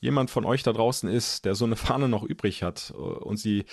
jemand 0.00 0.30
von 0.30 0.44
euch 0.44 0.62
da 0.62 0.74
draußen 0.74 1.08
ist, 1.08 1.46
der 1.46 1.54
so 1.54 1.64
eine 1.64 1.76
Fahne 1.76 2.10
noch 2.10 2.24
übrig 2.24 2.62
hat 2.62 2.92
äh, 2.94 3.00
und 3.00 3.38
sie 3.38 3.64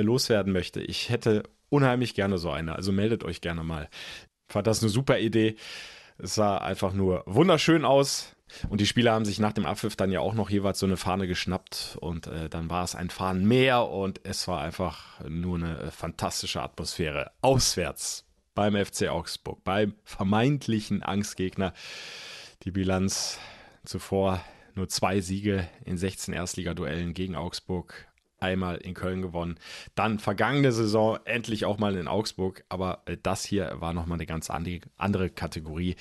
loswerden 0.00 0.52
möchte, 0.52 0.80
ich 0.80 1.10
hätte 1.10 1.42
unheimlich 1.68 2.14
gerne 2.14 2.38
so 2.38 2.50
eine. 2.50 2.74
Also 2.74 2.92
meldet 2.92 3.24
euch 3.24 3.40
gerne 3.40 3.62
mal. 3.62 3.88
Ich 4.48 4.52
fand 4.52 4.66
das 4.66 4.82
eine 4.82 4.90
super 4.90 5.18
Idee. 5.18 5.56
Es 6.18 6.34
sah 6.34 6.58
einfach 6.58 6.92
nur 6.92 7.22
wunderschön 7.26 7.84
aus. 7.84 8.34
Und 8.68 8.80
die 8.80 8.86
Spieler 8.86 9.12
haben 9.12 9.24
sich 9.24 9.38
nach 9.38 9.52
dem 9.52 9.66
Abpfiff 9.66 9.96
dann 9.96 10.10
ja 10.10 10.20
auch 10.20 10.34
noch 10.34 10.50
jeweils 10.50 10.78
so 10.78 10.86
eine 10.86 10.98
Fahne 10.98 11.26
geschnappt 11.26 11.96
und 12.00 12.26
äh, 12.26 12.50
dann 12.50 12.68
war 12.68 12.84
es 12.84 12.94
ein 12.94 13.08
Fahren 13.08 13.46
mehr 13.46 13.88
und 13.88 14.20
es 14.24 14.46
war 14.46 14.60
einfach 14.60 15.20
nur 15.26 15.56
eine 15.56 15.78
äh, 15.78 15.90
fantastische 15.90 16.62
Atmosphäre. 16.62 17.30
Auswärts 17.40 18.26
beim 18.54 18.76
FC 18.76 19.08
Augsburg, 19.08 19.64
beim 19.64 19.94
vermeintlichen 20.04 21.02
Angstgegner. 21.02 21.72
Die 22.64 22.70
Bilanz 22.70 23.38
zuvor 23.84 24.44
nur 24.74 24.88
zwei 24.88 25.20
Siege 25.20 25.68
in 25.84 25.98
16 25.98 26.34
Erstligaduellen 26.34 27.14
gegen 27.14 27.36
Augsburg, 27.36 28.06
einmal 28.42 28.76
in 28.76 28.94
Köln 28.94 29.22
gewonnen. 29.22 29.58
Dann 29.94 30.18
vergangene 30.18 30.72
Saison 30.72 31.18
endlich 31.24 31.64
auch 31.64 31.78
mal 31.78 31.96
in 31.96 32.08
Augsburg, 32.08 32.64
aber 32.68 33.02
äh, 33.06 33.16
das 33.22 33.44
hier 33.44 33.72
war 33.76 33.92
nochmal 33.92 34.16
eine 34.16 34.26
ganz 34.26 34.50
andere 34.50 35.30
Kategorie. 35.30 35.96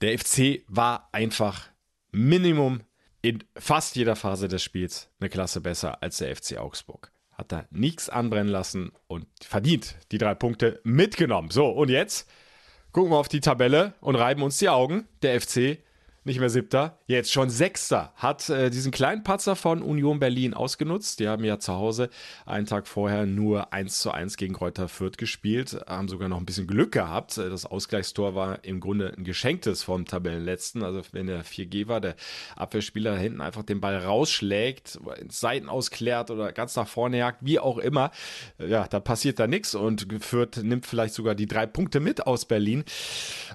Der 0.00 0.18
FC 0.18 0.64
war 0.68 1.08
einfach 1.12 1.68
Minimum 2.10 2.82
in 3.22 3.44
fast 3.56 3.96
jeder 3.96 4.16
Phase 4.16 4.48
des 4.48 4.62
Spiels 4.62 5.10
eine 5.20 5.30
Klasse 5.30 5.60
besser 5.60 6.02
als 6.02 6.18
der 6.18 6.34
FC 6.34 6.58
Augsburg. 6.58 7.12
Hat 7.30 7.52
da 7.52 7.64
nichts 7.70 8.08
anbrennen 8.08 8.52
lassen 8.52 8.92
und 9.06 9.26
verdient 9.40 9.96
die 10.10 10.18
drei 10.18 10.34
Punkte 10.34 10.80
mitgenommen. 10.84 11.50
So, 11.50 11.68
und 11.68 11.88
jetzt 11.88 12.28
gucken 12.90 13.12
wir 13.12 13.16
auf 13.16 13.28
die 13.28 13.40
Tabelle 13.40 13.94
und 14.00 14.16
reiben 14.16 14.42
uns 14.42 14.58
die 14.58 14.68
Augen. 14.68 15.08
Der 15.22 15.40
FC 15.40 15.78
nicht 16.24 16.38
mehr 16.38 16.50
siebter, 16.50 16.98
jetzt 17.06 17.32
schon 17.32 17.50
sechster, 17.50 18.12
hat 18.14 18.48
äh, 18.48 18.70
diesen 18.70 18.92
kleinen 18.92 19.24
Patzer 19.24 19.56
von 19.56 19.82
Union 19.82 20.20
Berlin 20.20 20.54
ausgenutzt. 20.54 21.18
Die 21.18 21.28
haben 21.28 21.42
ja 21.42 21.58
zu 21.58 21.72
Hause 21.72 22.10
einen 22.46 22.66
Tag 22.66 22.86
vorher 22.86 23.26
nur 23.26 23.72
1 23.72 23.98
zu 23.98 24.12
1 24.12 24.36
gegen 24.36 24.54
Reuter 24.54 24.88
Fürth 24.88 25.18
gespielt, 25.18 25.80
haben 25.88 26.06
sogar 26.06 26.28
noch 26.28 26.38
ein 26.38 26.46
bisschen 26.46 26.68
Glück 26.68 26.92
gehabt. 26.92 27.38
Das 27.38 27.66
Ausgleichstor 27.66 28.36
war 28.36 28.64
im 28.64 28.78
Grunde 28.78 29.12
ein 29.16 29.24
geschenktes 29.24 29.82
vom 29.82 30.04
Tabellenletzten. 30.04 30.84
Also 30.84 31.02
wenn 31.10 31.26
der 31.26 31.44
4G 31.44 31.88
war, 31.88 32.00
der 32.00 32.14
Abwehrspieler 32.54 33.16
hinten 33.16 33.40
einfach 33.40 33.64
den 33.64 33.80
Ball 33.80 33.96
rausschlägt, 33.96 35.00
ins 35.20 35.40
Seiten 35.40 35.68
ausklärt 35.68 36.30
oder 36.30 36.52
ganz 36.52 36.76
nach 36.76 36.86
vorne 36.86 37.18
jagt, 37.18 37.38
wie 37.40 37.58
auch 37.58 37.78
immer, 37.78 38.12
ja, 38.58 38.86
da 38.86 39.00
passiert 39.00 39.40
da 39.40 39.48
nichts 39.48 39.74
und 39.74 40.06
Fürth 40.20 40.62
nimmt 40.62 40.86
vielleicht 40.86 41.14
sogar 41.14 41.34
die 41.34 41.46
drei 41.46 41.66
Punkte 41.66 41.98
mit 41.98 42.28
aus 42.28 42.44
Berlin. 42.44 42.84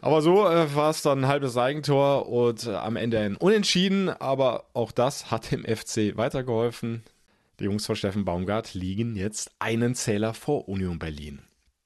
Aber 0.02 0.22
so 0.22 0.46
äh, 0.46 0.76
war 0.76 0.90
es 0.90 1.02
dann 1.02 1.20
ein 1.20 1.28
halbes 1.28 1.56
Eigentor 1.56 2.28
und 2.28 2.57
wird 2.66 2.76
äh, 2.76 2.78
am 2.78 2.96
Ende 2.96 3.20
ein 3.20 3.36
Unentschieden, 3.36 4.10
aber 4.10 4.66
auch 4.74 4.92
das 4.92 5.32
hat 5.32 5.52
dem 5.52 5.64
FC 5.64 6.18
weitergeholfen. 6.18 7.04
Die 7.60 7.66
Jungs 7.66 7.86
von 7.86 7.96
Steffen 7.96 8.26
Baumgart 8.26 8.74
liegen 8.74 9.16
jetzt 9.16 9.52
einen 9.60 9.96
Zähler 9.96 10.34
vor 10.34 10.70
Union 10.70 11.00
Berlin. 11.00 11.40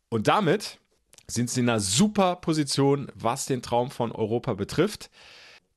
Und 0.10 0.28
damit 0.28 0.80
sind 1.28 1.50
sie 1.50 1.62
in 1.62 1.70
einer 1.70 1.80
super 1.80 2.36
Position, 2.36 3.10
was 3.16 3.46
den 3.46 3.62
Traum 3.62 3.90
von 3.90 4.12
Europa 4.12 4.54
betrifft. 4.54 5.10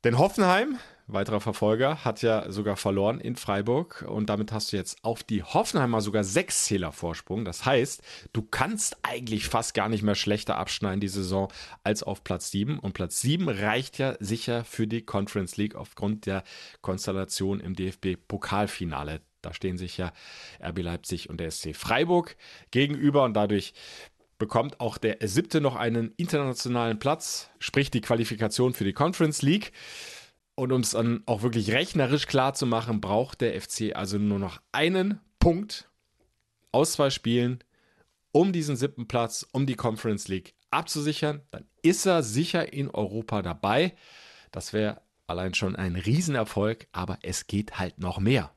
Denn 0.02 0.18
Hoffenheim 0.18 0.78
weiterer 1.06 1.40
Verfolger, 1.40 2.04
hat 2.04 2.23
ja 2.23 2.50
sogar 2.50 2.76
verloren 2.76 3.20
in 3.20 3.37
Freiburg 3.37 4.04
und 4.08 4.30
damit 4.30 4.52
hast 4.52 4.73
du 4.73 4.76
jetzt 4.76 5.04
auf 5.04 5.23
die 5.23 5.42
Hoffenheimer 5.42 6.00
sogar 6.00 6.25
sechs 6.25 6.64
Zähler 6.64 6.92
Vorsprung. 6.92 7.44
Das 7.44 7.66
heißt, 7.66 8.02
du 8.32 8.42
kannst 8.42 8.96
eigentlich 9.02 9.49
fast 9.49 9.75
gar 9.75 9.88
nicht 9.88 10.02
mehr 10.02 10.14
schlechter 10.14 10.56
abschneiden 10.56 11.00
die 11.00 11.08
Saison 11.08 11.52
als 11.82 12.02
auf 12.02 12.25
Platz 12.25 12.50
7 12.50 12.78
und 12.78 12.94
Platz 12.94 13.20
7 13.20 13.49
reicht 13.49 13.99
ja 13.99 14.16
sicher 14.18 14.64
für 14.64 14.87
die 14.87 15.02
Conference 15.02 15.56
League 15.56 15.75
aufgrund 15.75 16.26
der 16.26 16.42
Konstellation 16.80 17.61
im 17.61 17.75
DFB 17.75 18.16
Pokalfinale. 18.26 19.20
Da 19.42 19.52
stehen 19.52 19.76
sich 19.76 19.99
ja 19.99 20.12
RB 20.62 20.78
Leipzig 20.78 21.28
und 21.28 21.38
der 21.38 21.50
SC 21.50 21.76
Freiburg 21.76 22.37
gegenüber 22.70 23.25
und 23.25 23.34
dadurch 23.34 23.75
bekommt 24.38 24.80
auch 24.80 24.99
der 24.99 25.18
siebte 25.23 25.61
noch 25.61 25.76
einen 25.76 26.12
internationalen 26.16 26.99
Platz, 26.99 27.50
sprich 27.58 27.90
die 27.90 28.00
Qualifikation 28.00 28.75
für 28.75 28.84
die 28.84 28.92
Conference 28.92 29.42
League. 29.42 29.73
Und 30.56 30.73
um 30.73 30.82
es 30.82 30.90
dann 30.90 31.23
auch 31.26 31.42
wirklich 31.42 31.73
rechnerisch 31.73 32.26
klar 32.26 32.54
zu 32.54 32.66
machen, 32.66 33.00
braucht 33.00 33.40
der 33.40 33.61
FC 33.61 33.94
also 33.94 34.18
nur 34.18 34.38
noch 34.38 34.61
einen 34.73 35.20
Punkt 35.40 35.88
aus 36.70 36.92
zwei 36.92 37.11
Spielen, 37.11 37.62
um 38.32 38.52
diesen 38.52 38.76
siebten 38.76 39.08
Platz, 39.08 39.46
um 39.52 39.66
die 39.66 39.75
Conference 39.75 40.28
League 40.28 40.54
abzusichern. 40.70 41.40
Dann 41.50 41.66
ist 41.82 42.06
er 42.06 42.23
sicher 42.23 42.73
in 42.73 42.90
Europa 42.90 43.42
dabei. 43.42 43.94
Das 44.52 44.73
wäre 44.73 45.00
allein 45.26 45.54
schon 45.54 45.76
ein 45.76 45.96
Riesenerfolg, 45.96 46.87
aber 46.92 47.18
es 47.23 47.46
geht 47.46 47.78
halt 47.78 47.99
noch 47.99 48.18
mehr. 48.18 48.50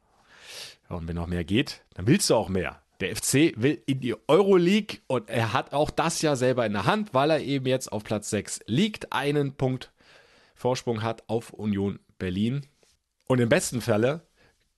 und 0.89 1.07
wenn 1.07 1.15
noch 1.15 1.27
mehr 1.27 1.43
geht, 1.43 1.83
dann 1.95 2.07
willst 2.07 2.29
du 2.29 2.35
auch 2.35 2.49
mehr. 2.49 2.81
Der 2.99 3.15
FC 3.15 3.53
will 3.55 3.81
in 3.85 3.99
die 3.99 4.15
Euroleague 4.27 4.99
und 5.07 5.29
er 5.29 5.53
hat 5.53 5.73
auch 5.73 5.91
das 5.91 6.21
ja 6.21 6.35
selber 6.35 6.65
in 6.65 6.73
der 6.73 6.85
Hand, 6.85 7.13
weil 7.13 7.29
er 7.29 7.41
eben 7.41 7.67
jetzt 7.67 7.91
auf 7.91 8.03
Platz 8.03 8.29
6 8.29 8.61
liegt, 8.65 9.13
einen 9.13 9.53
Punkt 9.53 9.91
Vorsprung 10.57 11.03
hat 11.03 11.29
auf 11.29 11.53
Union 11.53 11.99
Berlin. 12.17 12.65
Und 13.27 13.39
im 13.39 13.47
besten 13.47 13.79
Falle 13.79 14.27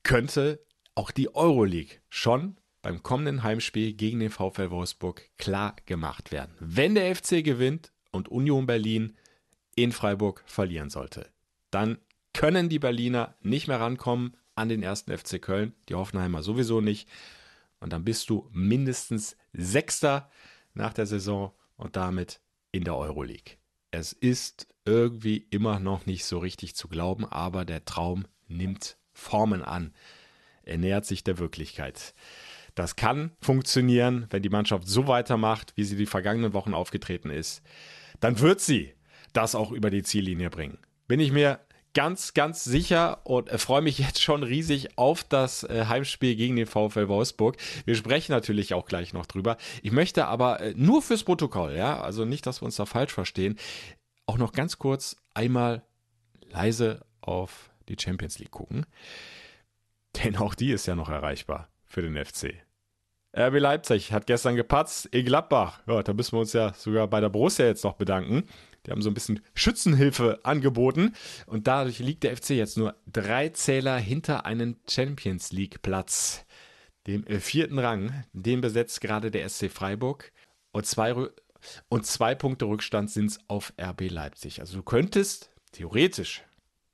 könnte 0.04 0.60
auch 0.94 1.12
die 1.12 1.34
Euroleague 1.34 2.02
schon 2.10 2.58
beim 2.82 3.02
kommenden 3.02 3.44
Heimspiel 3.44 3.94
gegen 3.94 4.20
den 4.20 4.30
VfL 4.30 4.72
Wolfsburg 4.72 5.30
klar 5.38 5.76
gemacht 5.86 6.32
werden. 6.32 6.54
Wenn 6.60 6.96
der 6.96 7.16
FC 7.16 7.44
gewinnt 7.44 7.94
und 8.12 8.28
Union 8.28 8.66
Berlin 8.66 9.16
in 9.76 9.92
Freiburg 9.92 10.44
verlieren 10.46 10.90
sollte, 10.90 11.30
dann 11.72 11.98
können 12.34 12.70
die 12.70 12.80
Berliner 12.80 13.36
nicht 13.42 13.68
mehr 13.68 13.80
rankommen 13.80 14.36
an 14.56 14.68
den 14.68 14.84
ersten 14.84 15.18
FC 15.18 15.42
Köln, 15.42 15.74
die 15.88 15.96
Hoffenheimer 15.96 16.44
sowieso 16.44 16.82
nicht. 16.82 17.08
Und 17.80 17.94
dann 17.94 18.04
bist 18.04 18.30
du 18.30 18.50
mindestens 18.52 19.38
Sechster 19.54 20.30
nach 20.74 20.94
der 20.94 21.06
Saison 21.06 21.54
und 21.78 21.96
damit 21.96 22.42
in 22.72 22.84
der 22.84 22.98
Euroleague. 22.98 23.56
Es 23.92 24.12
ist 24.14 24.68
irgendwie 24.90 25.46
immer 25.52 25.80
noch 25.80 26.06
nicht 26.06 26.26
so 26.26 26.40
richtig 26.40 26.76
zu 26.76 26.88
glauben, 26.88 27.26
aber 27.26 27.64
der 27.64 27.86
Traum 27.86 28.26
nimmt 28.48 28.98
Formen 29.14 29.62
an. 29.62 29.94
Er 30.64 30.78
nähert 30.78 31.06
sich 31.06 31.24
der 31.24 31.38
Wirklichkeit. 31.38 32.14
Das 32.76 32.96
kann 32.96 33.32
funktionieren, 33.42 34.28
wenn 34.30 34.42
die 34.42 34.50
Mannschaft 34.50 34.88
so 34.88 35.08
weitermacht, 35.08 35.74
wie 35.76 35.84
sie 35.84 35.96
die 35.96 36.06
vergangenen 36.06 36.54
Wochen 36.54 36.74
aufgetreten 36.74 37.30
ist. 37.30 37.62
Dann 38.20 38.40
wird 38.40 38.62
sie 38.62 38.94
das 39.34 39.54
auch 39.54 39.72
über 39.72 39.90
die 39.90 40.04
Ziellinie 40.04 40.50
bringen. 40.50 40.80
Bin 41.08 41.20
ich 41.20 41.32
mir 41.32 41.60
ganz, 41.94 42.34
ganz 42.34 42.64
sicher 42.64 43.26
und 43.26 43.50
freue 43.60 43.82
mich 43.82 43.98
jetzt 44.00 44.22
schon 44.22 44.44
riesig 44.44 44.98
auf 44.98 45.24
das 45.24 45.64
äh, 45.64 45.86
Heimspiel 45.88 46.36
gegen 46.36 46.56
den 46.56 46.68
VfL 46.68 47.08
Wolfsburg. 47.08 47.58
Wir 47.86 47.96
sprechen 47.96 48.32
natürlich 48.32 48.74
auch 48.74 48.86
gleich 48.86 49.14
noch 49.14 49.26
drüber. 49.26 49.58
Ich 49.82 49.92
möchte 49.92 50.28
aber 50.28 50.60
äh, 50.60 50.74
nur 50.76 51.02
fürs 51.02 51.24
Protokoll, 51.24 51.76
ja, 51.76 52.00
also 52.00 52.26
nicht, 52.26 52.46
dass 52.46 52.62
wir 52.62 52.66
uns 52.66 52.76
da 52.76 52.86
falsch 52.86 53.14
verstehen, 53.14 53.58
auch 54.30 54.38
noch 54.38 54.52
ganz 54.52 54.78
kurz 54.78 55.16
einmal 55.34 55.82
leise 56.52 57.04
auf 57.20 57.72
die 57.88 57.96
Champions 58.00 58.38
League 58.38 58.52
gucken. 58.52 58.86
Denn 60.18 60.38
auch 60.38 60.54
die 60.54 60.72
ist 60.72 60.86
ja 60.86 60.94
noch 60.94 61.10
erreichbar 61.10 61.68
für 61.84 62.04
den 62.04 62.24
FC. 62.24 62.54
RB 63.36 63.60
Leipzig 63.60 64.12
hat 64.12 64.28
gestern 64.28 64.56
gepatzt 64.56 65.08
in 65.08 65.26
Gladbach. 65.26 65.82
Ja, 65.88 66.04
da 66.04 66.14
müssen 66.14 66.34
wir 66.34 66.42
uns 66.42 66.54
ja 66.54 66.74
sogar 66.74 67.08
bei 67.08 67.20
der 67.22 67.30
Borussia 67.30 67.66
jetzt 67.66 67.84
noch 67.84 67.96
bedanken. 67.96 68.44
Die 68.86 68.92
haben 68.92 69.02
so 69.02 69.10
ein 69.10 69.16
bisschen 69.16 69.42
Schützenhilfe 69.56 70.40
angeboten 70.44 71.16
und 71.48 71.66
dadurch 71.66 71.98
liegt 71.98 72.24
der 72.24 72.38
FC 72.38 72.52
jetzt 72.52 72.78
nur 72.78 72.96
drei 73.12 73.50
Zähler 73.50 73.98
hinter 73.98 74.46
einen 74.46 74.80
Champions 74.88 75.52
League 75.52 75.82
Platz. 75.82 76.46
Dem 77.08 77.26
vierten 77.26 77.80
Rang, 77.80 78.26
den 78.34 78.62
besetzt 78.62 79.02
gerade 79.02 79.32
der 79.32 79.50
SC 79.50 79.72
Freiburg 79.72 80.32
und 80.72 80.86
zwei, 80.86 81.16
und 81.88 82.06
zwei 82.06 82.36
Punkte 82.36 82.66
Rückstand 82.66 83.10
sind 83.10 83.28
es 83.28 83.40
auf 83.48 83.74
RB 83.80 84.10
Leipzig. 84.10 84.62
Also 84.62 84.78
du 84.78 84.84
könntest 84.84 85.52
theoretisch 85.72 86.44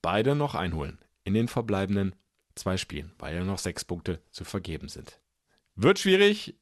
beide 0.02 0.36
noch 0.36 0.56
einholen 0.56 1.00
in 1.24 1.34
den 1.34 1.48
verbleibenden 1.48 2.16
zwei 2.56 2.78
Spielen, 2.78 3.14
weil 3.20 3.36
ja 3.36 3.44
noch 3.44 3.60
sechs 3.60 3.84
Punkte 3.86 4.22
zu 4.32 4.44
vergeben 4.44 4.88
sind. 4.88 5.20
Wird 5.76 6.00
schwierig, 6.00 6.56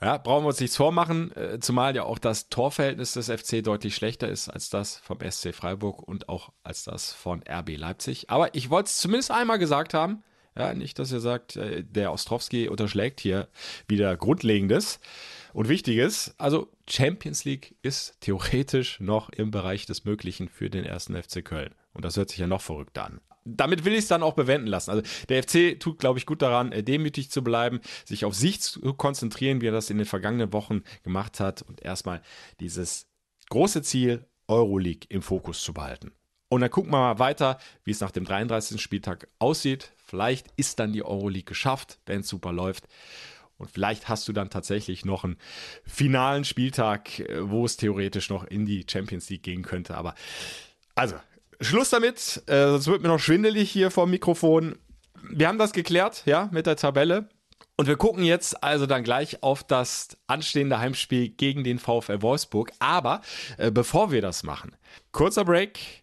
ja, 0.00 0.18
brauchen 0.18 0.44
wir 0.44 0.48
uns 0.48 0.60
nichts 0.60 0.76
vormachen, 0.76 1.34
äh, 1.36 1.58
zumal 1.60 1.96
ja 1.96 2.02
auch 2.02 2.18
das 2.18 2.48
Torverhältnis 2.48 3.12
des 3.12 3.30
FC 3.30 3.62
deutlich 3.62 3.94
schlechter 3.94 4.28
ist 4.28 4.48
als 4.48 4.68
das 4.68 4.98
vom 4.98 5.18
SC 5.20 5.54
Freiburg 5.54 6.02
und 6.02 6.28
auch 6.28 6.52
als 6.62 6.84
das 6.84 7.12
von 7.12 7.42
RB 7.48 7.76
Leipzig. 7.76 8.28
Aber 8.28 8.54
ich 8.54 8.68
wollte 8.68 8.88
es 8.88 8.98
zumindest 8.98 9.30
einmal 9.30 9.58
gesagt 9.58 9.94
haben. 9.94 10.22
Ja, 10.58 10.72
nicht, 10.72 10.98
dass 10.98 11.12
ihr 11.12 11.20
sagt, 11.20 11.56
äh, 11.56 11.84
der 11.84 12.12
Ostrowski 12.12 12.68
unterschlägt 12.68 13.20
hier 13.20 13.48
wieder 13.88 14.16
Grundlegendes 14.16 15.00
und 15.56 15.70
Wichtiges. 15.70 16.34
Also 16.36 16.68
Champions 16.86 17.46
League 17.46 17.76
ist 17.80 18.20
theoretisch 18.20 19.00
noch 19.00 19.30
im 19.30 19.50
Bereich 19.50 19.86
des 19.86 20.04
Möglichen 20.04 20.50
für 20.50 20.68
den 20.68 20.84
ersten 20.84 21.20
FC 21.20 21.42
Köln. 21.42 21.74
Und 21.94 22.04
das 22.04 22.18
hört 22.18 22.28
sich 22.28 22.38
ja 22.38 22.46
noch 22.46 22.60
verrückter 22.60 23.04
an 23.04 23.20
damit 23.48 23.84
will 23.84 23.92
ich 23.92 24.00
es 24.00 24.08
dann 24.08 24.24
auch 24.24 24.32
bewenden 24.32 24.66
lassen. 24.66 24.90
Also 24.90 25.04
der 25.28 25.40
FC 25.40 25.78
tut, 25.78 26.00
glaube 26.00 26.18
ich, 26.18 26.26
gut 26.26 26.42
daran, 26.42 26.72
äh, 26.72 26.82
demütig 26.82 27.30
zu 27.30 27.44
bleiben, 27.44 27.80
sich 28.04 28.24
auf 28.24 28.34
sich 28.34 28.60
zu 28.60 28.92
konzentrieren, 28.94 29.60
wie 29.60 29.68
er 29.68 29.72
das 29.72 29.88
in 29.88 29.98
den 29.98 30.04
vergangenen 30.04 30.52
Wochen 30.52 30.82
gemacht 31.04 31.38
hat 31.38 31.62
und 31.62 31.80
erstmal 31.80 32.22
dieses 32.58 33.06
große 33.48 33.82
Ziel 33.82 34.26
Euroleague 34.48 35.06
im 35.10 35.22
Fokus 35.22 35.62
zu 35.62 35.72
behalten. 35.72 36.10
Und 36.48 36.60
dann 36.60 36.70
gucken 36.70 36.90
wir 36.90 36.98
mal 36.98 37.18
weiter, 37.20 37.58
wie 37.84 37.92
es 37.92 38.00
nach 38.00 38.10
dem 38.10 38.24
33. 38.24 38.82
Spieltag 38.82 39.28
aussieht. 39.38 39.92
Vielleicht 39.96 40.48
ist 40.56 40.80
dann 40.80 40.92
die 40.92 41.04
Euroleague 41.04 41.44
geschafft, 41.44 42.00
wenn 42.04 42.22
es 42.22 42.28
super 42.28 42.52
läuft. 42.52 42.88
Und 43.58 43.70
vielleicht 43.70 44.08
hast 44.08 44.28
du 44.28 44.32
dann 44.32 44.50
tatsächlich 44.50 45.04
noch 45.04 45.24
einen 45.24 45.38
finalen 45.84 46.44
Spieltag, 46.44 47.20
äh, 47.20 47.48
wo 47.48 47.64
es 47.64 47.76
theoretisch 47.76 48.28
noch 48.30 48.44
in 48.44 48.66
die 48.66 48.84
Champions 48.88 49.30
League 49.30 49.42
gehen 49.42 49.62
könnte. 49.62 49.96
Aber 49.96 50.14
also, 50.94 51.16
Schluss 51.60 51.90
damit, 51.90 52.42
äh, 52.46 52.68
sonst 52.68 52.86
wird 52.86 53.02
mir 53.02 53.08
noch 53.08 53.20
schwindelig 53.20 53.70
hier 53.70 53.90
vor 53.90 54.06
dem 54.06 54.10
Mikrofon. 54.10 54.78
Wir 55.30 55.48
haben 55.48 55.58
das 55.58 55.72
geklärt, 55.72 56.22
ja, 56.26 56.48
mit 56.52 56.66
der 56.66 56.76
Tabelle. 56.76 57.28
Und 57.78 57.88
wir 57.88 57.96
gucken 57.96 58.24
jetzt 58.24 58.62
also 58.62 58.86
dann 58.86 59.04
gleich 59.04 59.42
auf 59.42 59.62
das 59.62 60.16
anstehende 60.26 60.78
Heimspiel 60.78 61.28
gegen 61.28 61.62
den 61.62 61.78
VfL 61.78 62.22
Wolfsburg. 62.22 62.72
Aber 62.78 63.20
äh, 63.58 63.70
bevor 63.70 64.10
wir 64.10 64.22
das 64.22 64.42
machen, 64.42 64.74
kurzer 65.12 65.44
Break, 65.44 66.02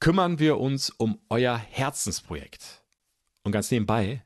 kümmern 0.00 0.38
wir 0.38 0.58
uns 0.58 0.90
um 0.90 1.18
euer 1.30 1.56
Herzensprojekt. 1.56 2.82
Und 3.42 3.52
ganz 3.52 3.70
nebenbei 3.70 4.22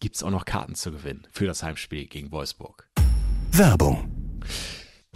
gibt 0.00 0.16
es 0.16 0.22
auch 0.22 0.30
noch 0.30 0.44
Karten 0.44 0.74
zu 0.74 0.92
gewinnen 0.92 1.26
für 1.30 1.46
das 1.46 1.62
Heimspiel 1.62 2.06
gegen 2.06 2.32
Wolfsburg. 2.32 2.88
Werbung 3.52 4.18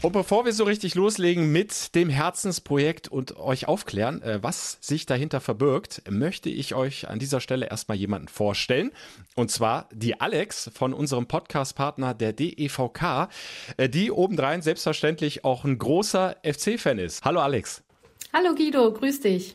und 0.03 0.11
bevor 0.11 0.45
wir 0.45 0.53
so 0.53 0.65
richtig 0.65 0.97
loslegen 0.97 1.53
mit 1.53 1.95
dem 1.95 2.09
Herzensprojekt 2.09 3.07
und 3.07 3.37
euch 3.37 3.69
aufklären, 3.69 4.21
äh, 4.23 4.43
was 4.43 4.79
sich 4.81 5.07
dahinter 5.07 5.41
verbirgt, 5.41 6.03
möchte 6.11 6.51
ich 6.51 6.75
euch 6.75 7.09
an 7.09 7.21
dieser 7.21 7.41
Stelle 7.41 7.67
erstmal 7.67 7.97
jemanden 7.97 8.27
vorstellen. 8.27 8.91
Und 9.37 9.53
zwar 9.53 9.89
die 9.93 10.21
Alex 10.21 10.73
von 10.75 10.93
unserem 10.93 11.29
Podcast-Partner 11.29 12.15
der 12.15 12.33
DEVK, 12.33 13.29
äh, 13.77 13.89
die 13.89 14.11
obendrein 14.11 14.61
selbstverständlich 14.61 15.45
auch 15.45 15.65
ein 15.65 15.79
großer 15.79 16.37
FC-Fan 16.43 16.99
ist. 16.99 17.25
Hallo 17.25 17.41
Alex. 17.41 17.85
Hallo 18.33 18.57
Guido, 18.57 18.93
grüß 18.93 19.21
dich. 19.21 19.55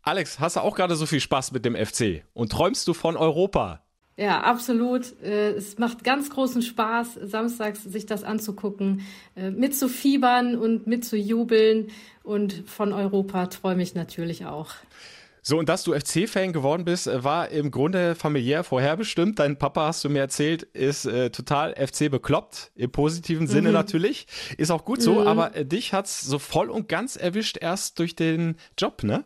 Alex, 0.00 0.40
hast 0.40 0.56
du 0.56 0.60
auch 0.60 0.76
gerade 0.76 0.96
so 0.96 1.04
viel 1.04 1.20
Spaß 1.20 1.52
mit 1.52 1.66
dem 1.66 1.76
FC 1.76 2.24
und 2.32 2.52
träumst 2.52 2.88
du 2.88 2.94
von 2.94 3.18
Europa? 3.18 3.82
Ja, 4.18 4.40
absolut. 4.40 5.14
Äh, 5.22 5.52
es 5.52 5.78
macht 5.78 6.02
ganz 6.02 6.28
großen 6.28 6.60
Spaß, 6.60 7.20
samstags 7.22 7.84
sich 7.84 8.04
das 8.04 8.24
anzugucken, 8.24 9.02
äh, 9.36 9.50
mitzufiebern 9.50 10.56
und 10.56 10.88
mitzujubeln. 10.88 11.92
Und 12.24 12.64
von 12.66 12.92
Europa 12.92 13.46
träume 13.46 13.80
ich 13.80 13.94
natürlich 13.94 14.44
auch. 14.44 14.74
So, 15.42 15.56
und 15.56 15.68
dass 15.68 15.84
du 15.84 15.94
FC-Fan 15.94 16.52
geworden 16.52 16.84
bist, 16.84 17.06
äh, 17.06 17.22
war 17.22 17.50
im 17.50 17.70
Grunde 17.70 18.16
familiär 18.16 18.64
vorherbestimmt. 18.64 19.38
Dein 19.38 19.56
Papa, 19.56 19.86
hast 19.86 20.02
du 20.02 20.08
mir 20.08 20.18
erzählt, 20.18 20.64
ist 20.64 21.06
äh, 21.06 21.30
total 21.30 21.74
FC 21.76 22.10
bekloppt, 22.10 22.72
im 22.74 22.90
positiven 22.90 23.46
Sinne 23.46 23.68
mhm. 23.68 23.74
natürlich. 23.74 24.26
Ist 24.56 24.72
auch 24.72 24.84
gut 24.84 25.00
so, 25.00 25.20
mhm. 25.20 25.26
aber 25.28 25.54
äh, 25.54 25.64
dich 25.64 25.92
hat's 25.92 26.22
so 26.22 26.40
voll 26.40 26.70
und 26.70 26.88
ganz 26.88 27.14
erwischt 27.14 27.56
erst 27.60 28.00
durch 28.00 28.16
den 28.16 28.56
Job, 28.76 29.04
ne? 29.04 29.24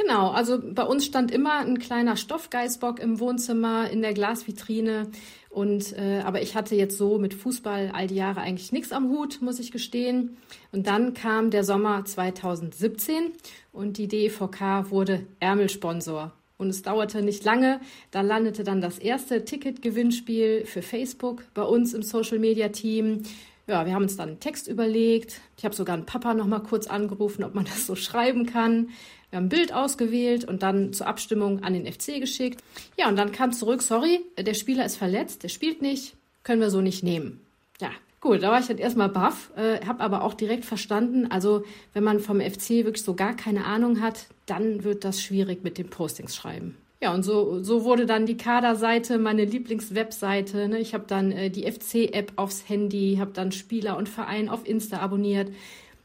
Genau, 0.00 0.30
also 0.30 0.60
bei 0.62 0.84
uns 0.84 1.04
stand 1.04 1.32
immer 1.32 1.58
ein 1.58 1.80
kleiner 1.80 2.16
Stoffgeißbock 2.16 3.00
im 3.00 3.18
Wohnzimmer 3.18 3.90
in 3.90 4.00
der 4.00 4.14
Glasvitrine. 4.14 5.08
Und 5.50 5.92
äh, 5.98 6.20
aber 6.24 6.40
ich 6.40 6.54
hatte 6.54 6.76
jetzt 6.76 6.96
so 6.96 7.18
mit 7.18 7.34
Fußball 7.34 7.90
all 7.92 8.06
die 8.06 8.14
Jahre 8.14 8.40
eigentlich 8.40 8.70
nichts 8.70 8.92
am 8.92 9.08
Hut, 9.08 9.42
muss 9.42 9.58
ich 9.58 9.72
gestehen. 9.72 10.36
Und 10.70 10.86
dann 10.86 11.14
kam 11.14 11.50
der 11.50 11.64
Sommer 11.64 12.04
2017 12.04 13.32
und 13.72 13.98
die 13.98 14.06
DEVK 14.06 14.90
wurde 14.90 15.26
Ärmelsponsor. 15.40 16.30
Und 16.58 16.68
es 16.68 16.82
dauerte 16.82 17.20
nicht 17.20 17.42
lange. 17.42 17.80
Da 18.12 18.20
landete 18.20 18.62
dann 18.62 18.80
das 18.80 19.00
erste 19.00 19.44
Ticketgewinnspiel 19.44 20.64
für 20.64 20.82
Facebook 20.82 21.42
bei 21.54 21.62
uns 21.62 21.92
im 21.92 22.02
Social 22.02 22.38
Media 22.38 22.68
Team. 22.68 23.24
Ja, 23.66 23.84
wir 23.84 23.94
haben 23.94 24.04
uns 24.04 24.16
dann 24.16 24.28
einen 24.28 24.40
Text 24.40 24.68
überlegt. 24.68 25.40
Ich 25.56 25.64
habe 25.64 25.74
sogar 25.74 25.94
einen 25.94 26.06
Papa 26.06 26.34
noch 26.34 26.46
mal 26.46 26.60
kurz 26.60 26.86
angerufen, 26.86 27.42
ob 27.42 27.54
man 27.54 27.64
das 27.64 27.86
so 27.86 27.96
schreiben 27.96 28.46
kann. 28.46 28.90
Wir 29.30 29.36
haben 29.36 29.46
ein 29.46 29.50
Bild 29.50 29.72
ausgewählt 29.74 30.44
und 30.44 30.62
dann 30.62 30.92
zur 30.92 31.06
Abstimmung 31.06 31.62
an 31.62 31.74
den 31.74 31.90
FC 31.90 32.18
geschickt. 32.20 32.62
Ja, 32.96 33.08
und 33.08 33.16
dann 33.16 33.32
kam 33.32 33.52
zurück, 33.52 33.82
sorry, 33.82 34.20
der 34.38 34.54
Spieler 34.54 34.84
ist 34.86 34.96
verletzt, 34.96 35.42
der 35.42 35.48
spielt 35.48 35.82
nicht, 35.82 36.14
können 36.44 36.60
wir 36.60 36.70
so 36.70 36.80
nicht 36.80 37.02
nehmen. 37.02 37.40
Ja, 37.80 37.90
gut, 38.20 38.42
da 38.42 38.50
war 38.50 38.60
ich 38.60 38.66
dann 38.66 38.78
erstmal 38.78 39.10
baff, 39.10 39.50
äh, 39.56 39.84
habe 39.84 40.00
aber 40.00 40.22
auch 40.22 40.34
direkt 40.34 40.64
verstanden, 40.64 41.30
also 41.30 41.64
wenn 41.92 42.04
man 42.04 42.20
vom 42.20 42.40
FC 42.40 42.70
wirklich 42.84 43.04
so 43.04 43.14
gar 43.14 43.36
keine 43.36 43.66
Ahnung 43.66 44.00
hat, 44.00 44.26
dann 44.46 44.82
wird 44.82 45.04
das 45.04 45.22
schwierig 45.22 45.62
mit 45.62 45.76
den 45.76 45.90
Postings 45.90 46.34
schreiben. 46.34 46.76
Ja, 47.00 47.14
und 47.14 47.22
so, 47.22 47.62
so 47.62 47.84
wurde 47.84 48.06
dann 48.06 48.26
die 48.26 48.36
Kaderseite 48.36 49.18
meine 49.18 49.44
Lieblingswebseite. 49.44 50.68
Ne? 50.68 50.80
Ich 50.80 50.94
habe 50.94 51.04
dann 51.06 51.30
äh, 51.30 51.48
die 51.48 51.70
FC-App 51.70 52.32
aufs 52.34 52.68
Handy, 52.68 53.18
habe 53.20 53.30
dann 53.32 53.52
Spieler 53.52 53.96
und 53.96 54.08
Verein 54.08 54.48
auf 54.48 54.66
Insta 54.66 54.98
abonniert. 54.98 55.52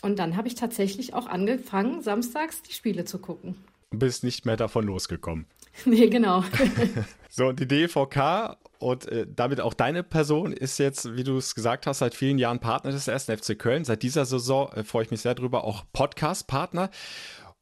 Und 0.03 0.19
dann 0.19 0.35
habe 0.35 0.49
ich 0.49 0.55
tatsächlich 0.55 1.13
auch 1.13 1.27
angefangen, 1.27 2.01
samstags 2.01 2.61
die 2.61 2.73
Spiele 2.73 3.05
zu 3.05 3.19
gucken. 3.19 3.55
Bist 3.89 4.25
nicht 4.25 4.45
mehr 4.45 4.57
davon 4.57 4.85
losgekommen. 4.85 5.45
Nee, 5.85 6.07
genau. 6.07 6.43
so, 7.31 7.51
die 7.51 7.67
DVK 7.67 8.57
und 8.77 9.07
äh, 9.07 9.25
damit 9.27 9.59
auch 9.59 9.73
deine 9.73 10.03
Person 10.03 10.53
ist 10.53 10.77
jetzt, 10.77 11.15
wie 11.15 11.23
du 11.23 11.37
es 11.37 11.55
gesagt 11.55 11.87
hast, 11.87 11.97
seit 11.97 12.13
vielen 12.13 12.37
Jahren 12.37 12.59
Partner 12.59 12.91
des 12.91 13.07
ersten 13.07 13.35
FC 13.35 13.57
Köln. 13.57 13.83
Seit 13.83 14.03
dieser 14.03 14.25
Saison 14.25 14.71
äh, 14.73 14.83
freue 14.83 15.05
ich 15.05 15.09
mich 15.09 15.21
sehr 15.21 15.33
drüber, 15.33 15.63
auch 15.63 15.83
Podcast-Partner. 15.91 16.91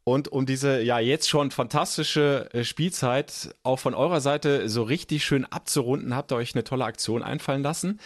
Und 0.03 0.27
um 0.27 0.45
diese 0.45 0.81
ja 0.81 0.99
jetzt 0.99 1.29
schon 1.29 1.51
fantastische 1.51 2.49
äh, 2.51 2.65
Spielzeit 2.65 3.55
auch 3.63 3.79
von 3.79 3.93
eurer 3.93 4.19
Seite 4.19 4.67
so 4.67 4.83
richtig 4.83 5.23
schön 5.23 5.45
abzurunden, 5.45 6.15
habt 6.17 6.33
ihr 6.33 6.35
euch 6.35 6.53
eine 6.53 6.65
tolle 6.65 6.83
Aktion 6.83 7.23
einfallen 7.23 7.63
lassen. 7.63 8.01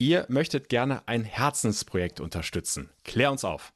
Ihr 0.00 0.26
möchtet 0.28 0.68
gerne 0.68 1.02
ein 1.06 1.24
Herzensprojekt 1.24 2.20
unterstützen. 2.20 2.88
Klär 3.02 3.32
uns 3.32 3.44
auf. 3.44 3.72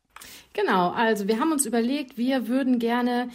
Genau, 0.53 0.91
also 0.91 1.27
wir 1.27 1.41
haben 1.41 1.51
uns 1.51 1.67
überlegt, 1.67 2.17
wir 2.17 2.47
würden 2.47 2.79
gerne 2.79 3.29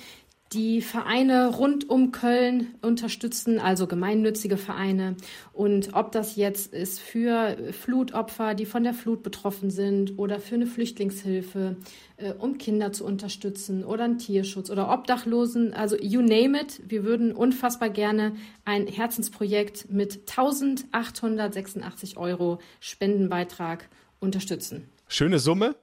die 0.53 0.81
Vereine 0.81 1.47
rund 1.47 1.89
um 1.89 2.11
Köln 2.11 2.75
unterstützen, 2.81 3.59
also 3.59 3.85
gemeinnützige 3.87 4.57
Vereine. 4.57 5.15
Und 5.53 5.93
ob 5.93 6.11
das 6.11 6.35
jetzt 6.35 6.73
ist 6.73 6.99
für 6.99 7.57
Flutopfer, 7.73 8.53
die 8.53 8.65
von 8.65 8.83
der 8.83 8.93
Flut 8.93 9.23
betroffen 9.23 9.69
sind, 9.69 10.17
oder 10.17 10.39
für 10.39 10.55
eine 10.55 10.67
Flüchtlingshilfe, 10.67 11.77
äh, 12.17 12.33
um 12.33 12.57
Kinder 12.57 12.93
zu 12.93 13.05
unterstützen, 13.05 13.83
oder 13.83 14.05
einen 14.05 14.19
Tierschutz 14.19 14.69
oder 14.69 14.89
Obdachlosen, 14.91 15.73
also 15.73 15.97
you 15.97 16.21
name 16.21 16.59
it. 16.59 16.81
Wir 16.87 17.03
würden 17.03 17.33
unfassbar 17.33 17.89
gerne 17.89 18.33
ein 18.63 18.87
Herzensprojekt 18.87 19.91
mit 19.91 20.21
1886 20.29 22.17
Euro 22.17 22.59
Spendenbeitrag 22.79 23.89
unterstützen 24.19 24.89
schöne 25.07 25.39
Summe. 25.39 25.75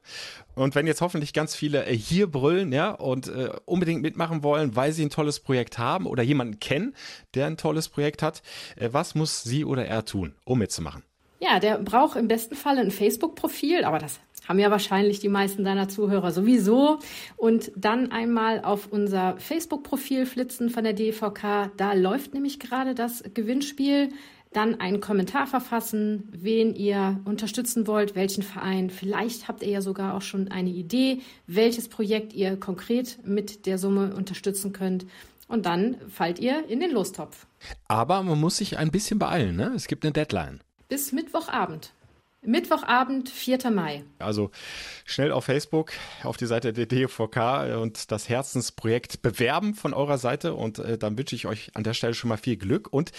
Und 0.54 0.74
wenn 0.74 0.86
jetzt 0.86 1.00
hoffentlich 1.00 1.32
ganz 1.32 1.54
viele 1.54 1.86
äh, 1.86 1.96
hier 1.96 2.26
brüllen, 2.28 2.72
ja, 2.72 2.90
und 2.90 3.28
äh, 3.28 3.50
unbedingt 3.64 4.02
mitmachen 4.02 4.42
wollen, 4.42 4.76
weil 4.76 4.92
sie 4.92 5.04
ein 5.04 5.10
tolles 5.10 5.40
Projekt 5.40 5.78
haben 5.78 6.06
oder 6.06 6.22
jemanden 6.22 6.60
kennen, 6.60 6.94
der 7.34 7.46
ein 7.46 7.56
tolles 7.56 7.88
Projekt 7.88 8.22
hat, 8.22 8.42
äh, 8.76 8.90
was 8.92 9.14
muss 9.14 9.42
sie 9.42 9.64
oder 9.64 9.86
er 9.86 10.04
tun, 10.04 10.34
um 10.44 10.58
mitzumachen? 10.58 11.02
Ja, 11.40 11.58
der 11.58 11.78
braucht 11.78 12.16
im 12.16 12.28
besten 12.28 12.54
Fall 12.54 12.78
ein 12.78 12.90
Facebook-Profil, 12.90 13.84
aber 13.84 13.98
das 13.98 14.20
haben 14.48 14.58
ja 14.58 14.70
wahrscheinlich 14.70 15.20
die 15.20 15.28
meisten 15.28 15.64
deiner 15.64 15.88
Zuhörer 15.88 16.30
sowieso. 16.30 16.98
Und 17.36 17.72
dann 17.76 18.12
einmal 18.12 18.62
auf 18.62 18.88
unser 18.90 19.36
Facebook-Profil 19.38 20.26
flitzen 20.26 20.70
von 20.70 20.84
der 20.84 20.92
DVK. 20.92 21.70
Da 21.76 21.94
läuft 21.94 22.34
nämlich 22.34 22.60
gerade 22.60 22.94
das 22.94 23.24
Gewinnspiel 23.34 24.10
dann 24.56 24.80
einen 24.80 25.00
Kommentar 25.00 25.46
verfassen, 25.46 26.28
wen 26.32 26.74
ihr 26.74 27.20
unterstützen 27.24 27.86
wollt, 27.86 28.14
welchen 28.14 28.42
Verein. 28.42 28.90
Vielleicht 28.90 29.48
habt 29.48 29.62
ihr 29.62 29.70
ja 29.70 29.80
sogar 29.82 30.14
auch 30.14 30.22
schon 30.22 30.48
eine 30.48 30.70
Idee, 30.70 31.20
welches 31.46 31.88
Projekt 31.88 32.32
ihr 32.32 32.56
konkret 32.56 33.18
mit 33.26 33.66
der 33.66 33.78
Summe 33.78 34.14
unterstützen 34.14 34.72
könnt. 34.72 35.06
Und 35.48 35.66
dann 35.66 35.96
fallt 36.08 36.38
ihr 36.38 36.68
in 36.68 36.80
den 36.80 36.90
Lostopf. 36.90 37.46
Aber 37.88 38.22
man 38.22 38.40
muss 38.40 38.56
sich 38.56 38.78
ein 38.78 38.90
bisschen 38.90 39.18
beeilen, 39.18 39.56
ne? 39.56 39.72
Es 39.74 39.86
gibt 39.86 40.04
eine 40.04 40.12
Deadline. 40.12 40.60
Bis 40.88 41.12
Mittwochabend. 41.12 41.92
Mittwochabend, 42.46 43.30
4. 43.30 43.70
Mai. 43.70 44.04
Also 44.18 44.50
schnell 45.06 45.32
auf 45.32 45.46
Facebook, 45.46 45.92
auf 46.22 46.36
die 46.36 46.46
Seite 46.46 46.72
der 46.72 46.86
DVK 46.86 47.80
und 47.80 48.12
das 48.12 48.28
Herzensprojekt 48.28 49.22
bewerben 49.22 49.74
von 49.74 49.94
eurer 49.94 50.18
Seite. 50.18 50.54
Und 50.54 50.78
äh, 50.78 50.98
dann 50.98 51.16
wünsche 51.16 51.34
ich 51.34 51.46
euch 51.46 51.70
an 51.74 51.84
der 51.84 51.94
Stelle 51.94 52.14
schon 52.14 52.28
mal 52.28 52.36
viel 52.36 52.56
Glück. 52.56 52.92
Und 52.92 53.12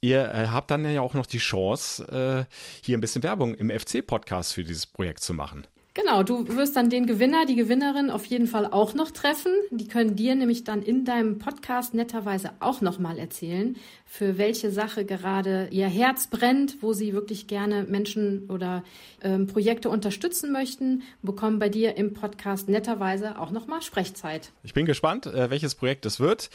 Ihr 0.00 0.32
äh, 0.32 0.46
habt 0.48 0.70
dann 0.70 0.88
ja 0.88 1.00
auch 1.00 1.14
noch 1.14 1.26
die 1.26 1.38
Chance, 1.38 2.46
äh, 2.48 2.54
hier 2.84 2.96
ein 2.96 3.00
bisschen 3.00 3.22
Werbung 3.22 3.54
im 3.54 3.70
FC-Podcast 3.70 4.54
für 4.54 4.62
dieses 4.62 4.86
Projekt 4.86 5.20
zu 5.20 5.34
machen. 5.34 5.66
Genau, 6.00 6.22
du 6.22 6.46
wirst 6.54 6.76
dann 6.76 6.90
den 6.90 7.06
Gewinner, 7.06 7.44
die 7.44 7.56
Gewinnerin 7.56 8.08
auf 8.08 8.24
jeden 8.26 8.46
Fall 8.46 8.66
auch 8.66 8.94
noch 8.94 9.10
treffen. 9.10 9.50
Die 9.72 9.88
können 9.88 10.14
dir 10.14 10.36
nämlich 10.36 10.62
dann 10.62 10.80
in 10.80 11.04
deinem 11.04 11.40
Podcast 11.40 11.92
netterweise 11.92 12.52
auch 12.60 12.80
nochmal 12.80 13.18
erzählen, 13.18 13.76
für 14.06 14.38
welche 14.38 14.70
Sache 14.70 15.04
gerade 15.04 15.66
ihr 15.72 15.88
Herz 15.88 16.28
brennt, 16.28 16.84
wo 16.84 16.92
sie 16.92 17.14
wirklich 17.14 17.48
gerne 17.48 17.82
Menschen 17.82 18.48
oder 18.48 18.84
ähm, 19.22 19.48
Projekte 19.48 19.90
unterstützen 19.90 20.52
möchten, 20.52 21.02
bekommen 21.22 21.58
bei 21.58 21.68
dir 21.68 21.96
im 21.96 22.14
Podcast 22.14 22.68
netterweise 22.68 23.36
auch 23.36 23.50
nochmal 23.50 23.82
Sprechzeit. 23.82 24.52
Ich 24.62 24.74
bin 24.74 24.86
gespannt, 24.86 25.26
äh, 25.26 25.50
welches 25.50 25.74
Projekt 25.74 26.06
es 26.06 26.20
wird. 26.20 26.48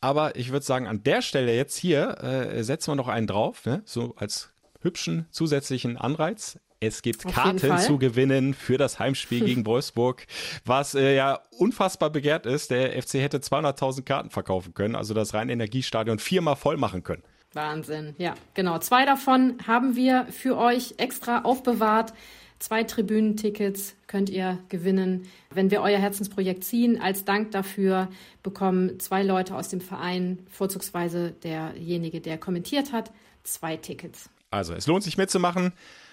Aber 0.00 0.34
ich 0.34 0.50
würde 0.50 0.66
sagen, 0.66 0.88
an 0.88 1.04
der 1.04 1.22
Stelle 1.22 1.54
jetzt 1.54 1.76
hier 1.76 2.20
äh, 2.24 2.64
setzen 2.64 2.90
wir 2.90 2.96
noch 2.96 3.08
einen 3.08 3.28
drauf, 3.28 3.64
ne? 3.66 3.82
so 3.84 4.14
als 4.16 4.50
hübschen 4.80 5.26
zusätzlichen 5.30 5.96
Anreiz. 5.96 6.58
Es 6.82 7.02
gibt 7.02 7.26
Auf 7.26 7.34
Karten 7.34 7.78
zu 7.78 7.98
gewinnen 7.98 8.54
für 8.54 8.78
das 8.78 8.98
Heimspiel 8.98 9.44
gegen 9.44 9.66
Wolfsburg, 9.66 10.26
was 10.64 10.94
äh, 10.94 11.14
ja 11.14 11.40
unfassbar 11.50 12.08
begehrt 12.08 12.46
ist. 12.46 12.70
Der 12.70 13.00
FC 13.00 13.14
hätte 13.14 13.38
200.000 13.38 14.02
Karten 14.02 14.30
verkaufen 14.30 14.72
können, 14.72 14.96
also 14.96 15.12
das 15.12 15.34
Rhein-Energiestadion 15.34 16.18
viermal 16.18 16.56
voll 16.56 16.78
machen 16.78 17.02
können. 17.02 17.22
Wahnsinn, 17.52 18.14
ja, 18.16 18.34
genau. 18.54 18.78
Zwei 18.78 19.04
davon 19.04 19.58
haben 19.66 19.94
wir 19.94 20.26
für 20.30 20.56
euch 20.56 20.94
extra 20.96 21.42
aufbewahrt. 21.42 22.14
Zwei 22.60 22.84
Tribünentickets 22.84 23.94
könnt 24.06 24.30
ihr 24.30 24.58
gewinnen. 24.70 25.26
Wenn 25.50 25.70
wir 25.70 25.82
euer 25.82 25.98
Herzensprojekt 25.98 26.64
ziehen, 26.64 27.00
als 27.00 27.26
Dank 27.26 27.50
dafür 27.50 28.08
bekommen 28.42 28.98
zwei 29.00 29.22
Leute 29.22 29.54
aus 29.54 29.68
dem 29.68 29.82
Verein, 29.82 30.38
vorzugsweise 30.50 31.32
derjenige, 31.42 32.22
der 32.22 32.38
kommentiert 32.38 32.92
hat, 32.92 33.10
zwei 33.42 33.76
Tickets. 33.76 34.30
Also, 34.50 34.74
es 34.74 34.86
lohnt 34.86 35.04
sich 35.04 35.16
mitzumachen. 35.16 35.72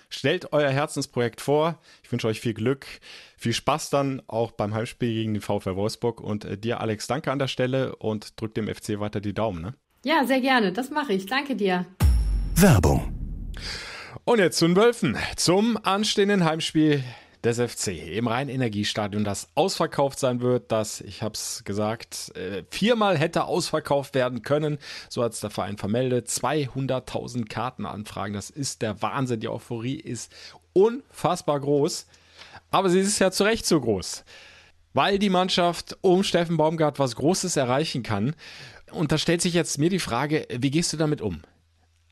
Stellt 0.10 0.54
euer 0.54 0.70
Herzensprojekt 0.70 1.41
vor. 1.41 1.80
Ich 2.04 2.12
wünsche 2.12 2.28
euch 2.28 2.39
viel 2.39 2.54
Glück, 2.54 2.86
viel 3.38 3.54
Spaß 3.54 3.89
dann 3.89 4.22
auch 4.28 4.52
beim 4.52 4.74
Heimspiel 4.74 5.13
gegen 5.13 5.34
den 5.34 5.41
VfL 5.41 5.76
Wolfsburg. 5.76 6.22
Und 6.22 6.46
äh, 6.46 6.58
dir, 6.58 6.80
Alex, 6.80 7.08
danke 7.08 7.32
an 7.32 7.39
der 7.39 7.48
Stelle 7.48 7.96
und 7.98 8.39
drück 8.39 8.54
dem 8.56 8.74
FC 8.74 9.00
weiter 9.00 9.20
die 9.20 9.34
Daumen. 9.34 9.62
Ne? 9.62 9.74
Ja, 10.06 10.26
sehr 10.26 10.39
gerne. 10.39 10.72
Das 10.72 10.89
mache 10.89 11.13
ich. 11.13 11.26
Danke 11.26 11.56
dir. 11.56 11.86
Werbung. 12.56 13.13
Und 14.24 14.39
jetzt 14.39 14.58
zu 14.58 14.67
den 14.67 14.76
Wölfen, 14.76 15.17
zum 15.36 15.78
anstehenden 15.84 16.43
Heimspiel 16.43 17.04
des 17.47 17.60
FC 17.60 17.88
im 18.15 18.27
Rhein-Energiestadion, 18.27 19.23
das 19.23 19.47
ausverkauft 19.55 20.19
sein 20.19 20.41
wird, 20.41 20.71
das, 20.71 21.01
ich 21.01 21.23
habe 21.23 21.33
es 21.33 21.63
gesagt, 21.63 22.36
äh, 22.36 22.63
viermal 22.69 23.17
hätte 23.17 23.45
ausverkauft 23.45 24.13
werden 24.13 24.41
können. 24.41 24.77
So 25.10 25.23
hat 25.23 25.33
es 25.33 25.39
der 25.39 25.49
Verein 25.49 25.77
vermeldet. 25.77 26.27
200.000 26.27 27.47
Kartenanfragen, 27.47 28.33
das 28.33 28.49
ist 28.49 28.81
der 28.81 29.01
Wahnsinn. 29.01 29.39
Die 29.39 29.49
Euphorie 29.49 29.95
ist 29.95 30.31
unfassbar 30.73 31.60
groß. 31.60 32.05
Aber 32.69 32.89
sie 32.89 32.99
ist 32.99 33.19
ja 33.19 33.31
zu 33.31 33.45
Recht 33.45 33.65
so 33.65 33.79
groß, 33.79 34.25
weil 34.93 35.19
die 35.19 35.29
Mannschaft 35.29 35.97
um 36.01 36.23
Steffen 36.23 36.57
Baumgart 36.57 36.99
was 36.99 37.15
Großes 37.15 37.55
erreichen 37.55 38.03
kann. 38.03 38.36
Und 38.91 39.12
da 39.12 39.17
stellt 39.17 39.41
sich 39.41 39.53
jetzt 39.53 39.77
mir 39.77 39.89
die 39.89 39.99
Frage, 39.99 40.47
wie 40.51 40.71
gehst 40.71 40.91
du 40.91 40.97
damit 40.97 41.21
um? 41.21 41.41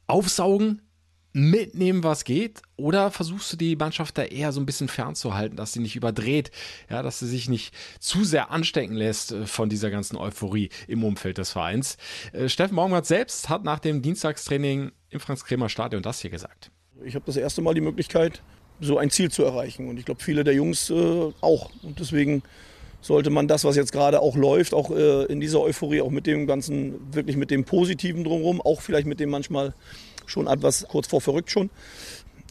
Aufsaugen? 0.08 0.82
Mitnehmen, 1.36 2.02
was 2.02 2.24
geht? 2.24 2.62
Oder 2.78 3.12
versuchst 3.12 3.52
du 3.52 3.58
die 3.58 3.76
Mannschaft 3.76 4.18
da 4.18 4.24
eher 4.24 4.54
so 4.54 4.62
ein 4.62 4.66
bisschen 4.66 4.88
fernzuhalten, 4.88 5.58
dass 5.58 5.74
sie 5.74 5.82
nicht 5.82 5.98
überdreht, 5.98 6.50
ja, 6.90 7.04
dass 7.04 7.20
sie 7.20 7.28
sich 7.28 7.50
nicht 7.50 7.76
zu 8.00 8.24
sehr 8.24 8.52
anstecken 8.52 8.96
lässt 8.96 9.34
äh, 9.34 9.46
von 9.46 9.68
dieser 9.68 9.92
ganzen 9.92 10.16
Euphorie 10.16 10.70
im 10.88 11.04
Umfeld 11.04 11.38
des 11.38 11.52
Vereins? 11.52 11.98
Äh, 12.32 12.48
Steffen 12.48 12.78
Baumgart 12.78 13.06
selbst 13.06 13.50
hat 13.50 13.66
nach 13.66 13.80
dem 13.80 14.02
Dienstagstraining 14.02 14.94
im 15.10 15.20
Franz-Kremer 15.20 15.68
Stadion 15.68 16.02
das 16.02 16.22
hier 16.22 16.30
gesagt. 16.30 16.72
Ich 17.04 17.16
habe 17.16 17.26
das 17.26 17.36
erste 17.36 17.62
Mal 17.62 17.74
die 17.74 17.82
Möglichkeit, 17.82 18.42
so 18.80 18.98
ein 18.98 19.10
Ziel 19.10 19.30
zu 19.30 19.44
erreichen. 19.44 19.90
Und 19.90 20.00
ich 20.00 20.06
glaube, 20.06 20.24
viele 20.24 20.46
der 20.46 20.54
Jungs 20.54 20.90
äh, 20.90 21.34
auch. 21.42 21.70
Und 21.84 22.00
deswegen 22.00 22.44
sollte 23.02 23.30
man 23.30 23.50
das, 23.50 23.66
was 23.66 23.76
jetzt 23.76 23.92
gerade 23.92 24.22
auch 24.22 24.38
läuft, 24.38 24.74
auch 24.74 24.90
äh, 24.90 25.26
in 25.26 25.42
dieser 25.42 25.60
Euphorie, 25.60 26.00
auch 26.00 26.12
mit 26.12 26.28
dem 26.28 26.48
Ganzen, 26.48 27.14
wirklich 27.14 27.36
mit 27.36 27.52
dem 27.52 27.66
Positiven 27.66 28.24
drumherum, 28.24 28.62
auch 28.62 28.80
vielleicht 28.80 29.06
mit 29.06 29.20
dem 29.20 29.30
manchmal 29.30 29.74
schon 30.30 30.48
etwas 30.48 30.86
kurz 30.88 31.08
vor 31.08 31.22
verrückt 31.22 31.52
schon. 31.52 31.70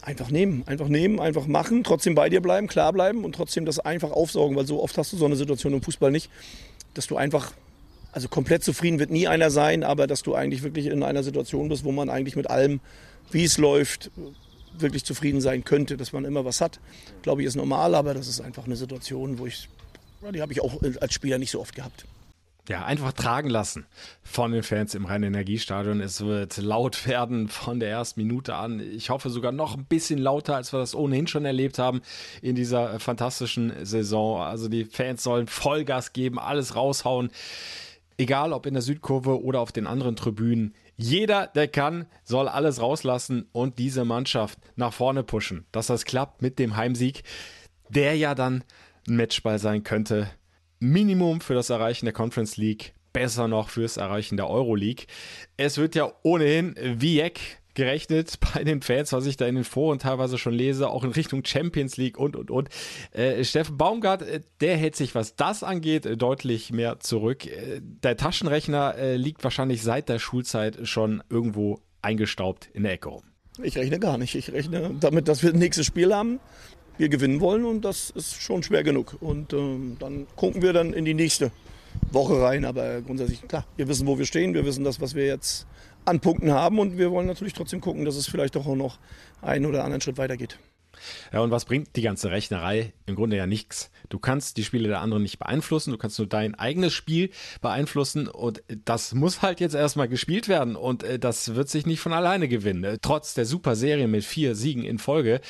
Einfach 0.01 0.29
nehmen, 0.29 0.63
einfach 0.67 0.87
nehmen, 0.87 1.19
einfach 1.19 1.47
machen, 1.47 1.83
trotzdem 1.83 2.13
bei 2.13 2.29
dir 2.29 2.41
bleiben, 2.41 2.67
klar 2.67 2.93
bleiben 2.93 3.25
und 3.25 3.33
trotzdem 3.33 3.65
das 3.65 3.79
einfach 3.79 4.11
aufsaugen, 4.11 4.55
weil 4.55 4.67
so 4.67 4.83
oft 4.83 4.97
hast 4.97 5.13
du 5.13 5.17
so 5.17 5.25
eine 5.25 5.35
Situation 5.35 5.73
im 5.73 5.81
Fußball 5.81 6.11
nicht, 6.11 6.29
dass 6.93 7.07
du 7.07 7.17
einfach, 7.17 7.53
also 8.11 8.27
komplett 8.27 8.63
zufrieden 8.63 8.99
wird 8.99 9.09
nie 9.09 9.27
einer 9.27 9.49
sein, 9.49 9.83
aber 9.83 10.05
dass 10.05 10.21
du 10.21 10.35
eigentlich 10.35 10.61
wirklich 10.61 10.85
in 10.85 11.01
einer 11.01 11.23
Situation 11.23 11.69
bist, 11.69 11.83
wo 11.83 11.91
man 11.91 12.09
eigentlich 12.09 12.35
mit 12.35 12.49
allem, 12.49 12.81
wie 13.31 13.45
es 13.45 13.57
läuft, 13.57 14.11
wirklich 14.77 15.05
zufrieden 15.05 15.41
sein 15.41 15.63
könnte, 15.63 15.97
dass 15.97 16.13
man 16.13 16.23
immer 16.23 16.45
was 16.45 16.61
hat. 16.61 16.79
Glaube 17.23 17.41
ich, 17.41 17.47
ist 17.47 17.55
normal, 17.55 17.95
aber 17.95 18.13
das 18.13 18.27
ist 18.27 18.41
einfach 18.41 18.65
eine 18.65 18.75
Situation, 18.75 19.39
wo 19.39 19.47
ich, 19.47 19.69
die 20.33 20.41
habe 20.41 20.53
ich 20.53 20.61
auch 20.61 20.79
als 21.01 21.13
Spieler 21.13 21.39
nicht 21.39 21.51
so 21.51 21.61
oft 21.61 21.73
gehabt 21.73 22.05
ja, 22.69 22.83
einfach 22.85 23.13
tragen 23.13 23.49
lassen 23.49 23.85
von 24.23 24.51
den 24.51 24.63
Fans 24.63 24.95
im 24.95 25.05
Rhein-Energiestadion. 25.05 26.01
Es 26.01 26.21
wird 26.21 26.57
laut 26.57 27.07
werden 27.07 27.47
von 27.47 27.79
der 27.79 27.89
ersten 27.89 28.21
Minute 28.21 28.55
an. 28.55 28.79
Ich 28.79 29.09
hoffe 29.09 29.29
sogar 29.29 29.51
noch 29.51 29.75
ein 29.77 29.85
bisschen 29.85 30.19
lauter, 30.19 30.55
als 30.55 30.73
wir 30.73 30.79
das 30.79 30.95
ohnehin 30.95 31.27
schon 31.27 31.45
erlebt 31.45 31.79
haben 31.79 32.01
in 32.41 32.55
dieser 32.55 32.99
fantastischen 32.99 33.85
Saison. 33.85 34.41
Also 34.41 34.67
die 34.67 34.85
Fans 34.85 35.23
sollen 35.23 35.47
Vollgas 35.47 36.13
geben, 36.13 36.39
alles 36.39 36.75
raushauen. 36.75 37.29
Egal 38.17 38.53
ob 38.53 38.65
in 38.65 38.73
der 38.73 38.83
Südkurve 38.83 39.43
oder 39.43 39.59
auf 39.59 39.71
den 39.71 39.87
anderen 39.87 40.15
Tribünen. 40.15 40.73
Jeder, 40.97 41.47
der 41.47 41.67
kann, 41.67 42.05
soll 42.23 42.47
alles 42.47 42.81
rauslassen 42.81 43.49
und 43.51 43.77
diese 43.77 44.05
Mannschaft 44.05 44.57
nach 44.77 44.93
vorne 44.93 45.23
pushen. 45.23 45.65
Dass 45.73 45.87
das 45.87 46.05
klappt 46.05 46.41
mit 46.41 46.57
dem 46.57 46.77
Heimsieg, 46.77 47.23
der 47.89 48.15
ja 48.15 48.33
dann 48.33 48.63
ein 49.07 49.17
Matchball 49.17 49.59
sein 49.59 49.83
könnte 49.83 50.29
Minimum 50.91 51.41
für 51.41 51.53
das 51.53 51.69
Erreichen 51.69 52.05
der 52.05 52.13
Conference 52.13 52.57
League, 52.57 52.93
besser 53.13 53.47
noch 53.47 53.69
fürs 53.69 53.97
Erreichen 53.97 54.37
der 54.37 54.49
Euro 54.49 54.75
League. 54.75 55.07
Es 55.57 55.77
wird 55.77 55.95
ja 55.95 56.11
ohnehin 56.23 56.75
Vieck 56.99 57.59
gerechnet 57.73 58.39
bei 58.53 58.63
den 58.63 58.81
Fans, 58.81 59.11
was 59.13 59.25
ich 59.25 59.37
da 59.37 59.45
in 59.47 59.55
den 59.55 59.63
Foren 59.63 59.99
teilweise 59.99 60.37
schon 60.37 60.53
lese, 60.53 60.89
auch 60.89 61.03
in 61.03 61.11
Richtung 61.11 61.43
Champions 61.45 61.97
League 61.97 62.17
und, 62.17 62.35
und, 62.35 62.51
und. 62.51 62.69
Äh, 63.11 63.43
Steffen 63.43 63.77
Baumgart, 63.77 64.21
äh, 64.21 64.41
der 64.61 64.77
hält 64.77 64.95
sich, 64.95 65.15
was 65.15 65.35
das 65.35 65.63
angeht, 65.63 66.05
äh, 66.05 66.17
deutlich 66.17 66.71
mehr 66.71 66.99
zurück. 66.99 67.45
Äh, 67.45 67.81
der 67.81 68.17
Taschenrechner 68.17 68.95
äh, 68.95 69.15
liegt 69.15 69.43
wahrscheinlich 69.43 69.83
seit 69.83 70.09
der 70.09 70.19
Schulzeit 70.19 70.87
schon 70.87 71.23
irgendwo 71.29 71.79
eingestaubt 72.01 72.69
in 72.73 72.83
der 72.83 72.93
Ecke 72.93 73.09
rum. 73.09 73.23
Ich 73.63 73.77
rechne 73.77 73.99
gar 73.99 74.17
nicht. 74.17 74.35
Ich 74.35 74.51
rechne 74.51 74.95
damit, 74.99 75.27
dass 75.27 75.43
wir 75.43 75.51
das 75.51 75.59
nächste 75.59 75.83
Spiel 75.83 76.13
haben, 76.13 76.39
wir 76.97 77.09
gewinnen 77.09 77.41
wollen 77.41 77.65
und 77.65 77.83
das 77.83 78.09
ist 78.09 78.41
schon 78.41 78.63
schwer 78.63 78.83
genug. 78.83 79.17
Und 79.19 79.53
ähm, 79.53 79.97
dann 79.99 80.27
gucken 80.35 80.61
wir 80.61 80.73
dann 80.73 80.93
in 80.93 81.05
die 81.05 81.13
nächste 81.13 81.51
Woche 82.11 82.41
rein. 82.41 82.65
Aber 82.65 83.01
grundsätzlich, 83.01 83.47
klar, 83.47 83.65
wir 83.75 83.87
wissen, 83.87 84.07
wo 84.07 84.17
wir 84.17 84.25
stehen, 84.25 84.53
wir 84.53 84.65
wissen 84.65 84.83
das, 84.83 85.01
was 85.01 85.15
wir 85.15 85.25
jetzt 85.25 85.65
an 86.05 86.19
Punkten 86.19 86.51
haben 86.51 86.79
und 86.79 86.97
wir 86.97 87.11
wollen 87.11 87.27
natürlich 87.27 87.53
trotzdem 87.53 87.81
gucken, 87.81 88.05
dass 88.05 88.15
es 88.15 88.27
vielleicht 88.27 88.55
auch 88.57 88.67
noch 88.75 88.99
einen 89.41 89.65
oder 89.65 89.83
anderen 89.83 90.01
Schritt 90.01 90.17
weitergeht. 90.17 90.59
Ja, 91.33 91.41
und 91.41 91.51
was 91.51 91.65
bringt 91.65 91.95
die 91.95 92.01
ganze 92.01 92.31
Rechnerei? 92.31 92.93
Im 93.05 93.15
Grunde 93.15 93.35
ja 93.35 93.47
nichts. 93.47 93.91
Du 94.09 94.19
kannst 94.19 94.57
die 94.57 94.63
Spiele 94.63 94.87
der 94.87 95.01
anderen 95.01 95.23
nicht 95.23 95.39
beeinflussen, 95.39 95.91
du 95.91 95.97
kannst 95.97 96.17
nur 96.19 96.27
dein 96.27 96.55
eigenes 96.55 96.93
Spiel 96.93 97.31
beeinflussen 97.61 98.27
und 98.27 98.63
das 98.85 99.13
muss 99.13 99.41
halt 99.41 99.59
jetzt 99.59 99.75
erstmal 99.75 100.07
gespielt 100.07 100.47
werden 100.47 100.75
und 100.75 101.03
äh, 101.03 101.19
das 101.19 101.55
wird 101.55 101.69
sich 101.69 101.85
nicht 101.85 101.99
von 101.99 102.13
alleine 102.13 102.47
gewinnen. 102.47 102.83
Äh, 102.83 102.97
trotz 103.01 103.33
der 103.33 103.45
super 103.45 103.75
Serie 103.75 104.07
mit 104.07 104.23
vier 104.23 104.55
Siegen 104.55 104.83
in 104.83 104.99
Folge. 104.99 105.41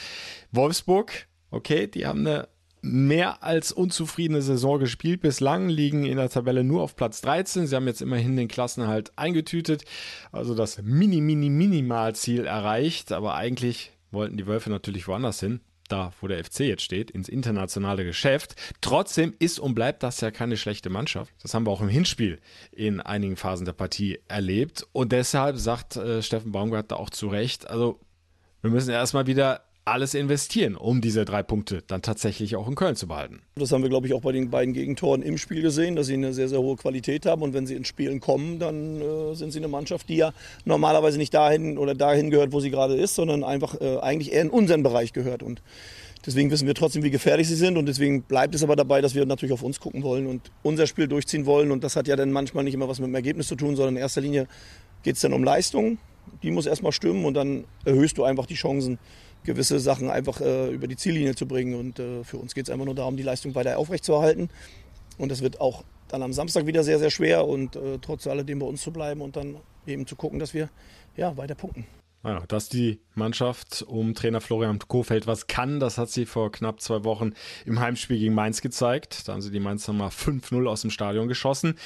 Wolfsburg, 0.52 1.28
okay, 1.52 1.88
die 1.88 2.06
haben 2.06 2.20
eine 2.20 2.48
mehr 2.86 3.44
als 3.44 3.72
unzufriedene 3.72 4.42
Saison 4.42 4.80
gespielt 4.80 5.22
bislang, 5.22 5.70
liegen 5.70 6.06
in 6.06 6.18
der 6.18 6.30
Tabelle 6.30 6.64
nur 6.64 6.84
auf 6.84 6.96
Platz 6.96 7.22
13. 7.22 7.66
Sie 7.66 7.76
haben 7.76 7.88
jetzt 7.88 8.02
immerhin 8.02 8.36
den 8.36 8.48
Klassenhalt 8.48 9.12
eingetütet, 9.16 9.84
also 10.32 10.54
das 10.54 10.82
Mini, 10.84 11.20
Mini, 11.20 11.50
Minimalziel 11.50 12.46
erreicht, 12.46 13.12
aber 13.12 13.36
eigentlich 13.36 13.92
wollten 14.12 14.38
die 14.38 14.46
Wölfe 14.46 14.70
natürlich 14.70 15.08
woanders 15.08 15.40
hin. 15.40 15.62
Da, 15.88 16.14
wo 16.20 16.28
der 16.28 16.44
FC 16.44 16.62
jetzt 16.62 16.82
steht, 16.82 17.12
ins 17.12 17.30
internationale 17.30 18.06
Geschäft. 18.06 18.56
Trotzdem 18.82 19.36
ist 19.38 19.60
und 19.60 19.76
bleibt 19.76 20.02
das 20.02 20.20
ja 20.20 20.32
keine 20.32 20.58
schlechte 20.58 20.90
Mannschaft. 20.90 21.32
Das 21.44 21.54
haben 21.54 21.68
wir 21.68 21.72
auch 21.72 21.82
im 21.82 21.90
Hinspiel 21.90 22.40
in 22.72 23.02
einigen 23.02 23.36
Phasen 23.36 23.66
der 23.66 23.74
Partie 23.74 24.18
erlebt. 24.28 24.88
Und 24.94 25.12
deshalb 25.12 25.58
sagt 25.58 25.96
äh, 25.96 26.24
Steffen 26.24 26.52
Baumgart 26.52 26.90
da 26.90 26.96
auch 26.96 27.12
zu 27.12 27.28
Recht, 27.28 27.70
also 27.70 28.00
wir 28.62 28.72
müssen 28.72 28.90
erstmal 28.90 29.28
wieder 29.28 29.65
alles 29.86 30.16
investieren, 30.16 30.76
um 30.76 31.00
diese 31.00 31.26
drei 31.26 31.44
Punkte 31.44 31.84
dann 31.86 32.02
tatsächlich 32.02 32.56
auch 32.56 32.68
in 32.68 32.74
Köln 32.74 32.96
zu 32.96 33.08
behalten. 33.08 33.44
Das 33.56 33.72
haben 33.72 33.84
wir, 33.84 33.90
glaube 33.90 34.08
ich, 34.08 34.14
auch 34.14 34.22
bei 34.22 34.32
den 34.32 34.50
beiden 34.50 34.74
Gegentoren 34.74 35.22
im 35.22 35.38
Spiel 35.38 35.62
gesehen, 35.62 35.96
dass 35.96 36.08
sie 36.08 36.16
eine 36.16 36.34
sehr, 36.34 36.50
sehr 36.50 36.60
hohe 36.60 36.76
Qualität 36.76 37.28
haben. 37.28 37.44
Und 37.44 37.54
wenn 37.54 37.68
sie 37.68 37.76
ins 37.76 37.88
Spielen 37.88 38.20
kommen, 38.20 38.58
dann 38.58 39.00
äh, 39.00 39.36
sind 39.36 39.52
sie 39.52 39.60
eine 39.60 39.68
Mannschaft, 39.68 40.10
die 40.10 40.18
ja 40.18 40.34
normalerweise 40.66 41.20
nicht 41.20 41.36
dahin 41.36 41.78
oder 41.78 41.94
dahin 41.94 42.32
gehört, 42.32 42.52
wo 42.52 42.60
sie 42.60 42.72
gerade 42.72 42.96
ist, 42.96 43.14
sondern 43.14 43.44
einfach 43.44 43.80
äh, 43.80 44.00
eigentlich 44.00 44.34
eher 44.34 44.42
in 44.42 44.50
unseren 44.50 44.82
Bereich 44.82 45.14
gehört. 45.14 45.44
Und 45.44 45.62
deswegen 46.26 46.50
wissen 46.50 46.66
wir 46.66 46.74
trotzdem, 46.74 47.04
wie 47.04 47.12
gefährlich 47.12 47.48
sie 47.48 47.56
sind. 47.56 47.78
Und 47.78 47.86
deswegen 47.86 48.24
bleibt 48.24 48.56
es 48.56 48.64
aber 48.64 48.76
dabei, 48.76 49.02
dass 49.02 49.14
wir 49.14 49.24
natürlich 49.28 49.54
auf 49.54 49.62
uns 49.62 49.80
gucken 49.80 50.02
wollen 50.02 50.26
und 50.26 50.50
unser 50.64 50.88
Spiel 50.88 51.08
durchziehen 51.08 51.46
wollen. 51.46 51.70
Und 51.70 51.84
das 51.84 51.96
hat 51.96 52.08
ja 52.08 52.16
dann 52.16 52.32
manchmal 52.32 52.64
nicht 52.64 52.74
immer 52.74 52.90
was 52.90 53.00
mit 53.00 53.10
dem 53.10 53.16
Ergebnis 53.16 53.48
zu 53.48 53.56
tun, 53.56 53.76
sondern 53.76 53.98
in 53.98 54.02
erster 54.02 54.22
Linie 54.22 54.48
geht 55.04 55.14
es 55.14 55.22
dann 55.22 55.34
um 55.34 55.44
Leistung. 55.44 56.00
Die 56.42 56.50
muss 56.50 56.66
erstmal 56.66 56.92
stimmen 56.92 57.24
und 57.24 57.36
dann 57.36 57.66
erhöhst 57.86 58.18
du 58.18 58.24
einfach 58.24 58.48
die 58.48 58.56
Chancen, 58.56 58.98
gewisse 59.46 59.80
Sachen 59.80 60.10
einfach 60.10 60.42
äh, 60.42 60.70
über 60.70 60.88
die 60.88 60.98
Ziellinie 60.98 61.36
zu 61.36 61.48
bringen. 61.48 61.76
Und 61.76 62.00
äh, 62.00 62.24
für 62.24 62.38
uns 62.38 62.54
geht 62.54 62.68
es 62.68 62.70
einfach 62.70 62.86
nur 62.86 62.96
darum, 62.96 63.18
die 63.18 63.24
Leistung 63.24 63.56
weiter 63.56 63.78
aufrechtzuerhalten. 63.78 64.50
Und 65.18 65.32
das 65.32 65.42
wird 65.42 65.62
auch 65.62 65.84
dann 66.08 66.22
am 66.22 66.34
Samstag 66.34 66.66
wieder 66.66 66.84
sehr, 66.84 67.00
sehr 67.00 67.10
schwer 67.10 67.48
und 67.48 67.76
äh, 67.76 68.00
trotz 68.02 68.28
alledem 68.28 68.60
bei 68.60 68.66
uns 68.66 68.82
zu 68.82 68.92
bleiben 68.92 69.22
und 69.22 69.36
dann 69.36 69.58
eben 69.88 70.06
zu 70.06 70.16
gucken, 70.16 70.40
dass 70.40 70.54
wir 70.54 70.70
ja, 71.16 71.36
weiter 71.38 71.56
punkten. 71.56 71.86
Ja, 72.26 72.44
dass 72.48 72.70
die 72.70 73.00
Mannschaft 73.14 73.84
um 73.88 74.16
Trainer 74.16 74.42
Florian 74.42 74.80
Kofeld 74.80 75.28
was 75.28 75.46
kann, 75.46 75.80
das 75.80 76.00
hat 76.00 76.10
sie 76.10 76.26
vor 76.26 76.52
knapp 76.52 76.82
zwei 76.82 77.04
Wochen 77.04 77.34
im 77.66 77.80
Heimspiel 77.80 78.18
gegen 78.18 78.34
Mainz 78.34 78.62
gezeigt. 78.62 79.28
Da 79.28 79.34
haben 79.34 79.44
sie 79.44 79.52
die 79.52 79.60
Mainzer 79.60 79.94
mal 79.94 80.10
5-0 80.10 80.68
aus 80.68 80.82
dem 80.82 80.90
Stadion 80.90 81.28
geschossen. 81.28 81.78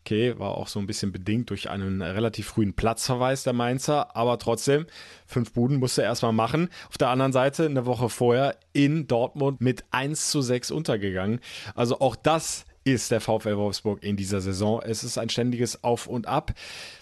Okay, 0.00 0.36
war 0.36 0.58
auch 0.58 0.66
so 0.66 0.80
ein 0.80 0.88
bisschen 0.88 1.12
bedingt 1.12 1.48
durch 1.50 1.70
einen 1.70 2.02
relativ 2.02 2.48
frühen 2.48 2.74
Platzverweis 2.74 3.44
der 3.44 3.52
Mainzer, 3.52 4.16
aber 4.16 4.40
trotzdem, 4.40 4.86
fünf 5.26 5.52
Buden 5.52 5.78
musste 5.78 6.02
er 6.02 6.08
erstmal 6.08 6.32
machen. 6.32 6.70
Auf 6.88 6.98
der 6.98 7.10
anderen 7.10 7.32
Seite, 7.32 7.64
eine 7.64 7.86
Woche 7.86 8.08
vorher 8.08 8.56
in 8.72 9.06
Dortmund 9.06 9.60
mit 9.60 9.84
1 9.92 10.28
zu 10.30 10.42
6 10.42 10.72
untergegangen. 10.72 11.38
Also 11.76 12.00
auch 12.00 12.16
das 12.16 12.66
ist 12.84 13.10
der 13.10 13.20
VfL 13.20 13.56
Wolfsburg 13.56 14.02
in 14.02 14.16
dieser 14.16 14.40
Saison. 14.40 14.80
Es 14.84 15.02
ist 15.02 15.18
ein 15.18 15.30
ständiges 15.30 15.82
Auf 15.82 16.06
und 16.06 16.28
Ab. 16.28 16.52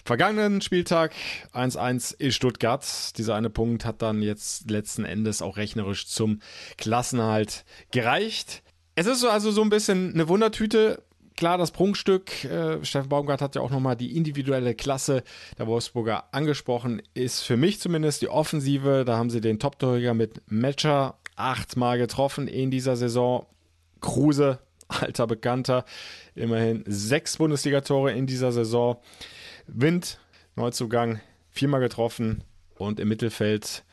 Vergangenen 0.05 0.61
Spieltag 0.61 1.13
1-1 1.53 2.15
in 2.19 2.31
Stuttgart. 2.31 2.85
Dieser 3.17 3.35
eine 3.35 3.49
Punkt 3.49 3.85
hat 3.85 4.01
dann 4.01 4.21
jetzt 4.21 4.71
letzten 4.71 5.03
Endes 5.03 5.41
auch 5.41 5.57
rechnerisch 5.57 6.07
zum 6.07 6.39
Klassenhalt 6.77 7.65
gereicht. 7.91 8.63
Es 8.95 9.07
ist 9.07 9.25
also 9.25 9.51
so 9.51 9.61
ein 9.61 9.69
bisschen 9.69 10.13
eine 10.13 10.29
Wundertüte. 10.29 11.03
Klar, 11.35 11.57
das 11.57 11.71
Prunkstück, 11.71 12.45
äh, 12.45 12.85
Steffen 12.85 13.09
Baumgart 13.09 13.41
hat 13.41 13.55
ja 13.55 13.61
auch 13.61 13.71
nochmal 13.71 13.95
die 13.95 14.15
individuelle 14.15 14.75
Klasse 14.75 15.23
der 15.57 15.65
Wolfsburger 15.65 16.25
angesprochen, 16.31 17.01
ist 17.15 17.41
für 17.41 17.57
mich 17.57 17.79
zumindest 17.79 18.21
die 18.21 18.29
Offensive. 18.29 19.03
Da 19.03 19.17
haben 19.17 19.31
sie 19.31 19.41
den 19.41 19.57
Top-Torjäger 19.57 20.13
mit 20.13 20.41
Matcher 20.45 21.17
achtmal 21.35 21.97
getroffen 21.97 22.47
in 22.47 22.69
dieser 22.69 22.95
Saison. 22.95 23.47
Kruse 23.99 24.59
alter 25.01 25.27
Bekannter. 25.27 25.85
Immerhin 26.35 26.83
sechs 26.87 27.37
Bundesligatore 27.37 28.11
in 28.11 28.27
dieser 28.27 28.51
Saison. 28.51 28.97
Wind, 29.67 30.19
Neuzugang, 30.55 31.21
viermal 31.49 31.79
getroffen 31.79 32.43
und 32.77 32.99
im 32.99 33.07
Mittelfeld, 33.07 33.83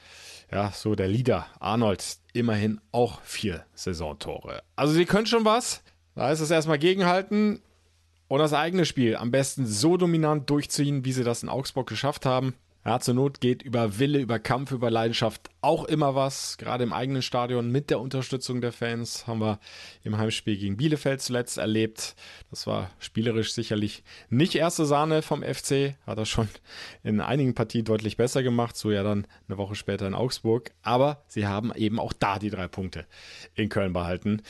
ja, 0.53 0.73
so 0.73 0.95
der 0.95 1.09
Leader 1.09 1.47
Arnold, 1.61 2.19
immerhin 2.33 2.81
auch 2.93 3.21
vier 3.23 3.65
Saisontore. 3.75 4.63
Also 4.77 4.93
sie 4.93 5.05
können 5.05 5.27
schon 5.27 5.45
was. 5.45 5.83
Da 6.15 6.31
ist 6.33 6.41
es 6.41 6.51
erstmal 6.51 6.79
gegenhalten 6.79 7.63
und 8.29 8.41
das 8.41 8.53
eigene 8.53 8.85
Spiel 8.85 9.17
am 9.17 9.31
besten 9.31 9.67
so 9.67 9.97
dominant 9.97 10.51
durchziehen, 10.51 11.05
wie 11.05 11.13
sie 11.13 11.25
das 11.25 11.43
in 11.43 11.49
Augsburg 11.49 11.89
geschafft 11.89 12.27
haben. 12.27 12.55
Ja, 12.83 12.99
zur 12.99 13.13
Not 13.13 13.43
geht 13.43 13.63
über 13.63 13.99
Wille, 13.99 14.21
über 14.21 14.39
Kampf, 14.39 14.73
über 14.73 14.91
Leidenschaft 14.91 15.51
auch 15.61 15.85
immer 15.85 16.15
was. 16.15 16.57
Gerade 16.57 16.83
im 16.83 16.95
eigenen 16.95 17.21
Stadion 17.21 17.71
mit 17.71 17.91
der 17.91 18.01
Unterstützung 18.01 18.63
der 18.63 18.73
Fans 18.73 19.27
haben 19.27 19.41
wir 19.41 19.61
im 20.03 20.17
Heimspiel 20.17 20.57
gegen 20.57 20.79
Bielefeld 20.79 21.21
zuletzt 21.21 21.59
erlebt. 21.59 22.17
Das 22.49 22.67
war 22.67 22.91
spielerisch 22.99 23.53
sicherlich 23.53 24.03
nicht 24.31 24.55
erste 24.55 24.87
Sahne 24.87 25.21
vom 25.21 25.43
FC. 25.43 25.95
Hat 26.07 26.17
er 26.17 26.25
schon 26.25 26.49
in 27.03 27.21
einigen 27.21 27.55
Partien 27.55 27.85
deutlich 27.85 28.17
besser 28.17 28.43
gemacht. 28.43 28.75
So 28.77 28.91
ja 28.91 29.03
dann 29.03 29.27
eine 29.47 29.59
Woche 29.59 29.75
später 29.75 30.07
in 30.07 30.15
Augsburg. 30.15 30.71
Aber 30.81 31.23
sie 31.29 31.47
haben 31.47 31.75
eben 31.75 32.01
auch 32.01 32.15
da 32.15 32.39
die 32.39 32.51
drei 32.51 32.67
Punkte 32.67 33.05
in 33.55 33.69
Köln 33.69 33.93
behalten. 33.93 34.41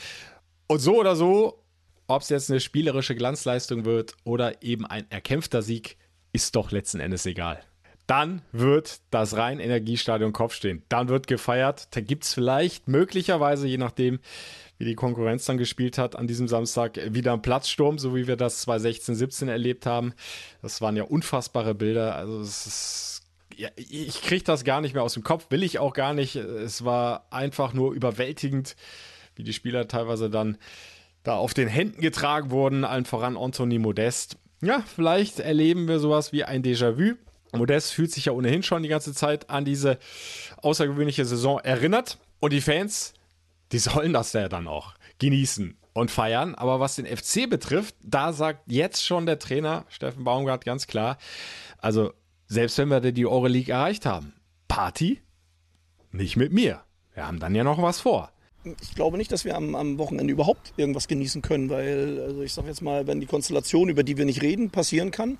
Und 0.67 0.79
so 0.79 0.97
oder 0.97 1.17
so, 1.17 1.65
ob 2.07 2.21
es 2.21 2.29
jetzt 2.29 2.49
eine 2.49 2.61
spielerische 2.61 3.13
Glanzleistung 3.13 3.83
wird 3.83 4.15
oder 4.23 4.63
eben 4.63 4.85
ein 4.85 5.11
erkämpfter 5.11 5.61
Sieg, 5.61 5.97
ist 6.31 6.55
doch 6.55 6.71
letzten 6.71 7.01
Endes 7.01 7.25
egal 7.25 7.61
dann 8.07 8.41
wird 8.51 8.99
das 9.09 9.37
Rhein-Energiestadion 9.37 10.33
Kopf 10.33 10.53
stehen. 10.53 10.83
Dann 10.89 11.07
wird 11.07 11.27
gefeiert. 11.27 11.87
Da 11.95 12.01
gibt 12.01 12.25
es 12.25 12.33
vielleicht 12.33 12.87
möglicherweise, 12.87 13.67
je 13.67 13.77
nachdem, 13.77 14.19
wie 14.77 14.85
die 14.85 14.95
Konkurrenz 14.95 15.45
dann 15.45 15.57
gespielt 15.57 15.97
hat, 15.97 16.15
an 16.15 16.27
diesem 16.27 16.47
Samstag 16.47 16.99
wieder 17.13 17.33
einen 17.33 17.41
Platzsturm, 17.41 17.99
so 17.99 18.15
wie 18.15 18.27
wir 18.27 18.35
das 18.35 18.61
2016, 18.61 19.15
17 19.15 19.47
erlebt 19.47 19.85
haben. 19.85 20.13
Das 20.61 20.81
waren 20.81 20.95
ja 20.95 21.03
unfassbare 21.03 21.75
Bilder. 21.75 22.15
Also 22.15 22.41
es 22.41 22.65
ist, 22.65 23.21
ja, 23.55 23.69
ich 23.75 24.21
kriege 24.21 24.43
das 24.43 24.63
gar 24.63 24.81
nicht 24.81 24.93
mehr 24.93 25.03
aus 25.03 25.13
dem 25.13 25.23
Kopf, 25.23 25.45
will 25.49 25.63
ich 25.63 25.79
auch 25.79 25.93
gar 25.93 26.13
nicht. 26.13 26.35
Es 26.35 26.83
war 26.83 27.27
einfach 27.29 27.73
nur 27.73 27.93
überwältigend, 27.93 28.75
wie 29.35 29.43
die 29.43 29.53
Spieler 29.53 29.87
teilweise 29.87 30.29
dann 30.29 30.57
da 31.23 31.35
auf 31.35 31.53
den 31.53 31.67
Händen 31.67 32.01
getragen 32.01 32.49
wurden, 32.49 32.83
allen 32.83 33.05
voran 33.05 33.37
Anthony 33.37 33.77
Modest. 33.77 34.37
Ja, 34.61 34.83
vielleicht 34.95 35.39
erleben 35.39 35.87
wir 35.87 35.99
sowas 35.99 36.33
wie 36.33 36.43
ein 36.43 36.63
Déjà-vu. 36.63 37.15
Modest 37.53 37.93
fühlt 37.93 38.11
sich 38.11 38.25
ja 38.25 38.33
ohnehin 38.33 38.63
schon 38.63 38.83
die 38.83 38.89
ganze 38.89 39.13
Zeit 39.13 39.49
an 39.49 39.65
diese 39.65 39.97
außergewöhnliche 40.61 41.25
Saison 41.25 41.59
erinnert. 41.59 42.17
Und 42.39 42.53
die 42.53 42.61
Fans, 42.61 43.13
die 43.71 43.79
sollen 43.79 44.13
das 44.13 44.33
ja 44.33 44.49
dann 44.49 44.67
auch 44.67 44.93
genießen 45.19 45.77
und 45.93 46.11
feiern. 46.11 46.55
Aber 46.55 46.79
was 46.79 46.95
den 46.95 47.05
FC 47.05 47.49
betrifft, 47.49 47.95
da 48.01 48.33
sagt 48.33 48.71
jetzt 48.71 49.05
schon 49.05 49.25
der 49.25 49.39
Trainer 49.39 49.85
Steffen 49.89 50.23
Baumgart 50.23 50.65
ganz 50.65 50.87
klar, 50.87 51.17
also 51.77 52.13
selbst 52.47 52.77
wenn 52.77 52.89
wir 52.89 52.99
die 52.99 53.25
Euro 53.25 53.47
League 53.47 53.69
erreicht 53.69 54.05
haben, 54.05 54.33
Party 54.67 55.21
nicht 56.11 56.37
mit 56.37 56.51
mir. 56.51 56.81
Wir 57.13 57.27
haben 57.27 57.39
dann 57.39 57.55
ja 57.55 57.63
noch 57.63 57.81
was 57.81 57.99
vor. 57.99 58.31
Ich 58.81 58.93
glaube 58.93 59.17
nicht, 59.17 59.31
dass 59.31 59.43
wir 59.43 59.55
am, 59.55 59.75
am 59.75 59.97
Wochenende 59.97 60.31
überhaupt 60.31 60.73
irgendwas 60.77 61.07
genießen 61.07 61.41
können, 61.41 61.69
weil, 61.69 62.19
also 62.21 62.41
ich 62.41 62.53
sage 62.53 62.67
jetzt 62.67 62.81
mal, 62.81 63.07
wenn 63.07 63.19
die 63.19 63.25
Konstellation, 63.25 63.89
über 63.89 64.03
die 64.03 64.17
wir 64.17 64.25
nicht 64.25 64.41
reden, 64.41 64.69
passieren 64.69 65.11
kann, 65.11 65.39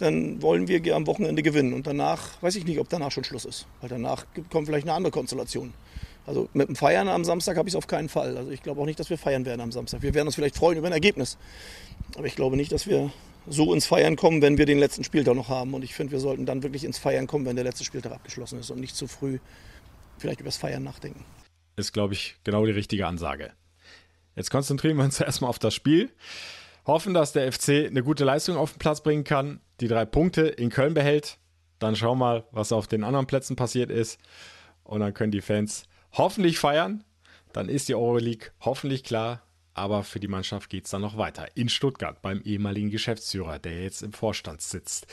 dann 0.00 0.40
wollen 0.40 0.68
wir 0.68 0.96
am 0.96 1.06
Wochenende 1.06 1.42
gewinnen. 1.42 1.72
Und 1.72 1.86
danach, 1.86 2.42
weiß 2.42 2.56
ich 2.56 2.64
nicht, 2.64 2.78
ob 2.78 2.88
danach 2.88 3.10
schon 3.10 3.24
Schluss 3.24 3.44
ist. 3.44 3.66
Weil 3.80 3.90
danach 3.90 4.24
kommt 4.50 4.66
vielleicht 4.66 4.86
eine 4.86 4.94
andere 4.94 5.10
Konstellation. 5.10 5.74
Also 6.26 6.48
mit 6.52 6.68
dem 6.68 6.76
Feiern 6.76 7.08
am 7.08 7.24
Samstag 7.24 7.56
habe 7.56 7.68
ich 7.68 7.74
es 7.74 7.76
auf 7.76 7.86
keinen 7.86 8.08
Fall. 8.08 8.36
Also 8.36 8.50
ich 8.50 8.62
glaube 8.62 8.80
auch 8.80 8.86
nicht, 8.86 9.00
dass 9.00 9.10
wir 9.10 9.18
feiern 9.18 9.44
werden 9.44 9.60
am 9.60 9.72
Samstag. 9.72 10.02
Wir 10.02 10.14
werden 10.14 10.28
uns 10.28 10.34
vielleicht 10.34 10.56
freuen 10.56 10.78
über 10.78 10.86
ein 10.86 10.92
Ergebnis. 10.92 11.38
Aber 12.16 12.26
ich 12.26 12.36
glaube 12.36 12.56
nicht, 12.56 12.72
dass 12.72 12.86
wir 12.86 13.12
so 13.46 13.74
ins 13.74 13.86
Feiern 13.86 14.16
kommen, 14.16 14.42
wenn 14.42 14.58
wir 14.58 14.66
den 14.66 14.78
letzten 14.78 15.04
Spieltag 15.04 15.34
noch 15.34 15.48
haben. 15.48 15.74
Und 15.74 15.82
ich 15.82 15.94
finde, 15.94 16.12
wir 16.12 16.20
sollten 16.20 16.46
dann 16.46 16.62
wirklich 16.62 16.84
ins 16.84 16.98
Feiern 16.98 17.26
kommen, 17.26 17.46
wenn 17.46 17.56
der 17.56 17.64
letzte 17.64 17.84
Spieltag 17.84 18.12
abgeschlossen 18.12 18.58
ist 18.58 18.70
und 18.70 18.80
nicht 18.80 18.96
zu 18.96 19.06
früh 19.06 19.38
vielleicht 20.18 20.40
über 20.40 20.48
das 20.48 20.56
Feiern 20.56 20.82
nachdenken. 20.82 21.24
Ist, 21.76 21.92
glaube 21.92 22.14
ich, 22.14 22.36
genau 22.44 22.64
die 22.64 22.72
richtige 22.72 23.06
Ansage. 23.06 23.52
Jetzt 24.36 24.50
konzentrieren 24.50 24.96
wir 24.96 25.04
uns 25.04 25.20
erstmal 25.20 25.50
auf 25.50 25.58
das 25.58 25.74
Spiel. 25.74 26.10
Hoffen, 26.90 27.14
dass 27.14 27.32
der 27.32 27.52
FC 27.52 27.86
eine 27.86 28.02
gute 28.02 28.24
Leistung 28.24 28.56
auf 28.56 28.72
den 28.72 28.80
Platz 28.80 29.00
bringen 29.00 29.22
kann, 29.22 29.60
die 29.80 29.86
drei 29.86 30.04
Punkte 30.04 30.42
in 30.42 30.70
Köln 30.70 30.92
behält. 30.92 31.38
Dann 31.78 31.94
schauen 31.94 32.18
wir 32.18 32.24
mal, 32.24 32.44
was 32.50 32.72
auf 32.72 32.88
den 32.88 33.04
anderen 33.04 33.26
Plätzen 33.26 33.54
passiert 33.54 33.90
ist. 33.90 34.18
Und 34.82 34.98
dann 34.98 35.14
können 35.14 35.30
die 35.30 35.40
Fans 35.40 35.84
hoffentlich 36.12 36.58
feiern. 36.58 37.04
Dann 37.52 37.68
ist 37.68 37.88
die 37.88 37.94
Euroleague 37.94 38.50
hoffentlich 38.60 39.04
klar. 39.04 39.42
Aber 39.72 40.02
für 40.02 40.18
die 40.18 40.26
Mannschaft 40.26 40.68
geht 40.68 40.86
es 40.86 40.90
dann 40.90 41.00
noch 41.00 41.16
weiter. 41.16 41.46
In 41.54 41.68
Stuttgart 41.68 42.20
beim 42.22 42.42
ehemaligen 42.42 42.90
Geschäftsführer, 42.90 43.60
der 43.60 43.84
jetzt 43.84 44.02
im 44.02 44.12
Vorstand 44.12 44.60
sitzt. 44.60 45.06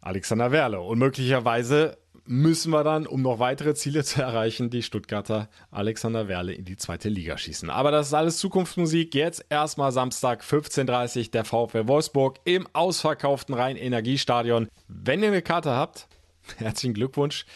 Alexander 0.00 0.50
Werle. 0.50 0.80
Und 0.80 0.98
möglicherweise 0.98 1.96
müssen 2.28 2.70
wir 2.72 2.84
dann, 2.84 3.06
um 3.06 3.22
noch 3.22 3.38
weitere 3.38 3.74
Ziele 3.74 4.04
zu 4.04 4.20
erreichen, 4.20 4.68
die 4.68 4.82
Stuttgarter 4.82 5.48
Alexander 5.70 6.28
Werle 6.28 6.52
in 6.52 6.66
die 6.66 6.76
zweite 6.76 7.08
Liga 7.08 7.38
schießen. 7.38 7.70
Aber 7.70 7.90
das 7.90 8.08
ist 8.08 8.14
alles 8.14 8.36
Zukunftsmusik. 8.36 9.14
Jetzt 9.14 9.46
erstmal 9.48 9.92
Samstag 9.92 10.42
15.30 10.42 11.18
Uhr 11.18 11.30
der 11.30 11.44
VfL 11.44 11.88
Wolfsburg 11.88 12.38
im 12.44 12.68
ausverkauften 12.74 13.54
Rhein-Energiestadion. 13.54 14.68
Wenn 14.88 15.22
ihr 15.22 15.28
eine 15.28 15.40
Karte 15.42 15.70
habt, 15.70 16.06
herzlichen 16.58 16.92
Glückwunsch. 16.92 17.46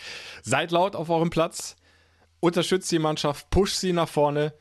Seid 0.42 0.70
laut 0.70 0.96
auf 0.96 1.10
eurem 1.10 1.30
Platz. 1.30 1.76
Unterstützt 2.40 2.90
die 2.90 2.98
Mannschaft, 2.98 3.50
pusht 3.50 3.76
sie 3.76 3.92
nach 3.92 4.08
vorne 4.08 4.54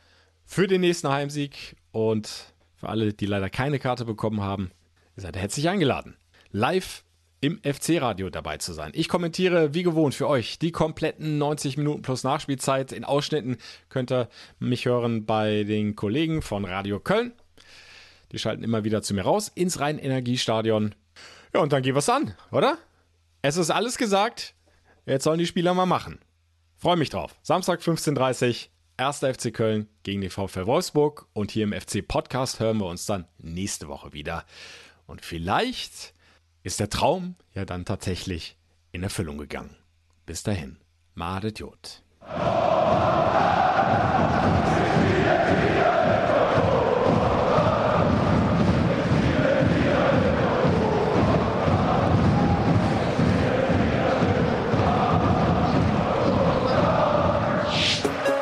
für 0.45 0.67
den 0.67 0.81
nächsten 0.81 1.07
Heimsieg. 1.07 1.77
Und 1.93 2.53
für 2.75 2.89
alle, 2.89 3.13
die 3.13 3.25
leider 3.27 3.49
keine 3.49 3.79
Karte 3.79 4.03
bekommen 4.03 4.41
haben, 4.41 4.71
ihr 5.15 5.23
seid 5.23 5.37
herzlich 5.37 5.69
eingeladen. 5.69 6.17
Live 6.51 7.05
im 7.41 7.59
FC-Radio 7.63 8.29
dabei 8.29 8.57
zu 8.57 8.71
sein. 8.71 8.91
Ich 8.93 9.09
kommentiere 9.09 9.73
wie 9.73 9.81
gewohnt 9.81 10.13
für 10.13 10.27
euch 10.27 10.59
die 10.59 10.71
kompletten 10.71 11.39
90 11.39 11.75
Minuten 11.75 12.03
plus 12.03 12.23
Nachspielzeit. 12.23 12.91
In 12.91 13.03
Ausschnitten 13.03 13.57
könnt 13.89 14.11
ihr 14.11 14.29
mich 14.59 14.85
hören 14.85 15.25
bei 15.25 15.63
den 15.63 15.95
Kollegen 15.95 16.43
von 16.43 16.65
Radio 16.65 16.99
Köln. 16.99 17.33
Die 18.31 18.37
schalten 18.37 18.63
immer 18.63 18.83
wieder 18.83 19.01
zu 19.01 19.15
mir 19.15 19.23
raus 19.23 19.51
ins 19.53 19.79
Rhein-Energiestadion. 19.79 20.93
Ja, 21.53 21.61
und 21.61 21.73
dann 21.73 21.81
gehen 21.81 21.95
wir 21.95 21.99
es 21.99 22.09
an, 22.09 22.35
oder? 22.51 22.77
Es 23.41 23.57
ist 23.57 23.71
alles 23.71 23.97
gesagt. 23.97 24.53
Jetzt 25.07 25.23
sollen 25.23 25.39
die 25.39 25.47
Spieler 25.47 25.73
mal 25.73 25.87
machen. 25.87 26.19
Freue 26.77 26.95
mich 26.95 27.09
drauf. 27.09 27.35
Samstag 27.41 27.81
15.30 27.81 28.67
Uhr, 28.67 29.05
1. 29.05 29.37
FC 29.37 29.51
Köln 29.51 29.87
gegen 30.03 30.21
den 30.21 30.29
VfL 30.29 30.67
Wolfsburg. 30.67 31.25
Und 31.33 31.49
hier 31.49 31.63
im 31.63 31.73
FC 31.73 32.07
Podcast 32.07 32.59
hören 32.59 32.77
wir 32.77 32.85
uns 32.85 33.07
dann 33.07 33.27
nächste 33.39 33.87
Woche 33.87 34.13
wieder. 34.13 34.45
Und 35.07 35.25
vielleicht 35.25 36.13
ist 36.63 36.79
der 36.79 36.89
Traum 36.89 37.35
ja 37.53 37.65
dann 37.65 37.85
tatsächlich 37.85 38.57
in 38.91 39.03
Erfüllung 39.03 39.37
gegangen. 39.37 39.75
Bis 40.25 40.43
dahin, 40.43 40.77
Madet 41.13 41.59
Jod. 41.59 42.03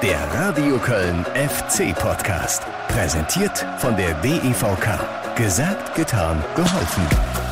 Der 0.01 0.33
Radio 0.33 0.77
Köln 0.77 1.25
FC 1.25 1.93
Podcast. 1.93 2.63
Präsentiert 2.87 3.65
von 3.79 3.95
der 3.97 4.13
DEVK. 4.21 5.35
Gesagt, 5.35 5.93
getan, 5.95 6.43
geholfen. 6.55 7.48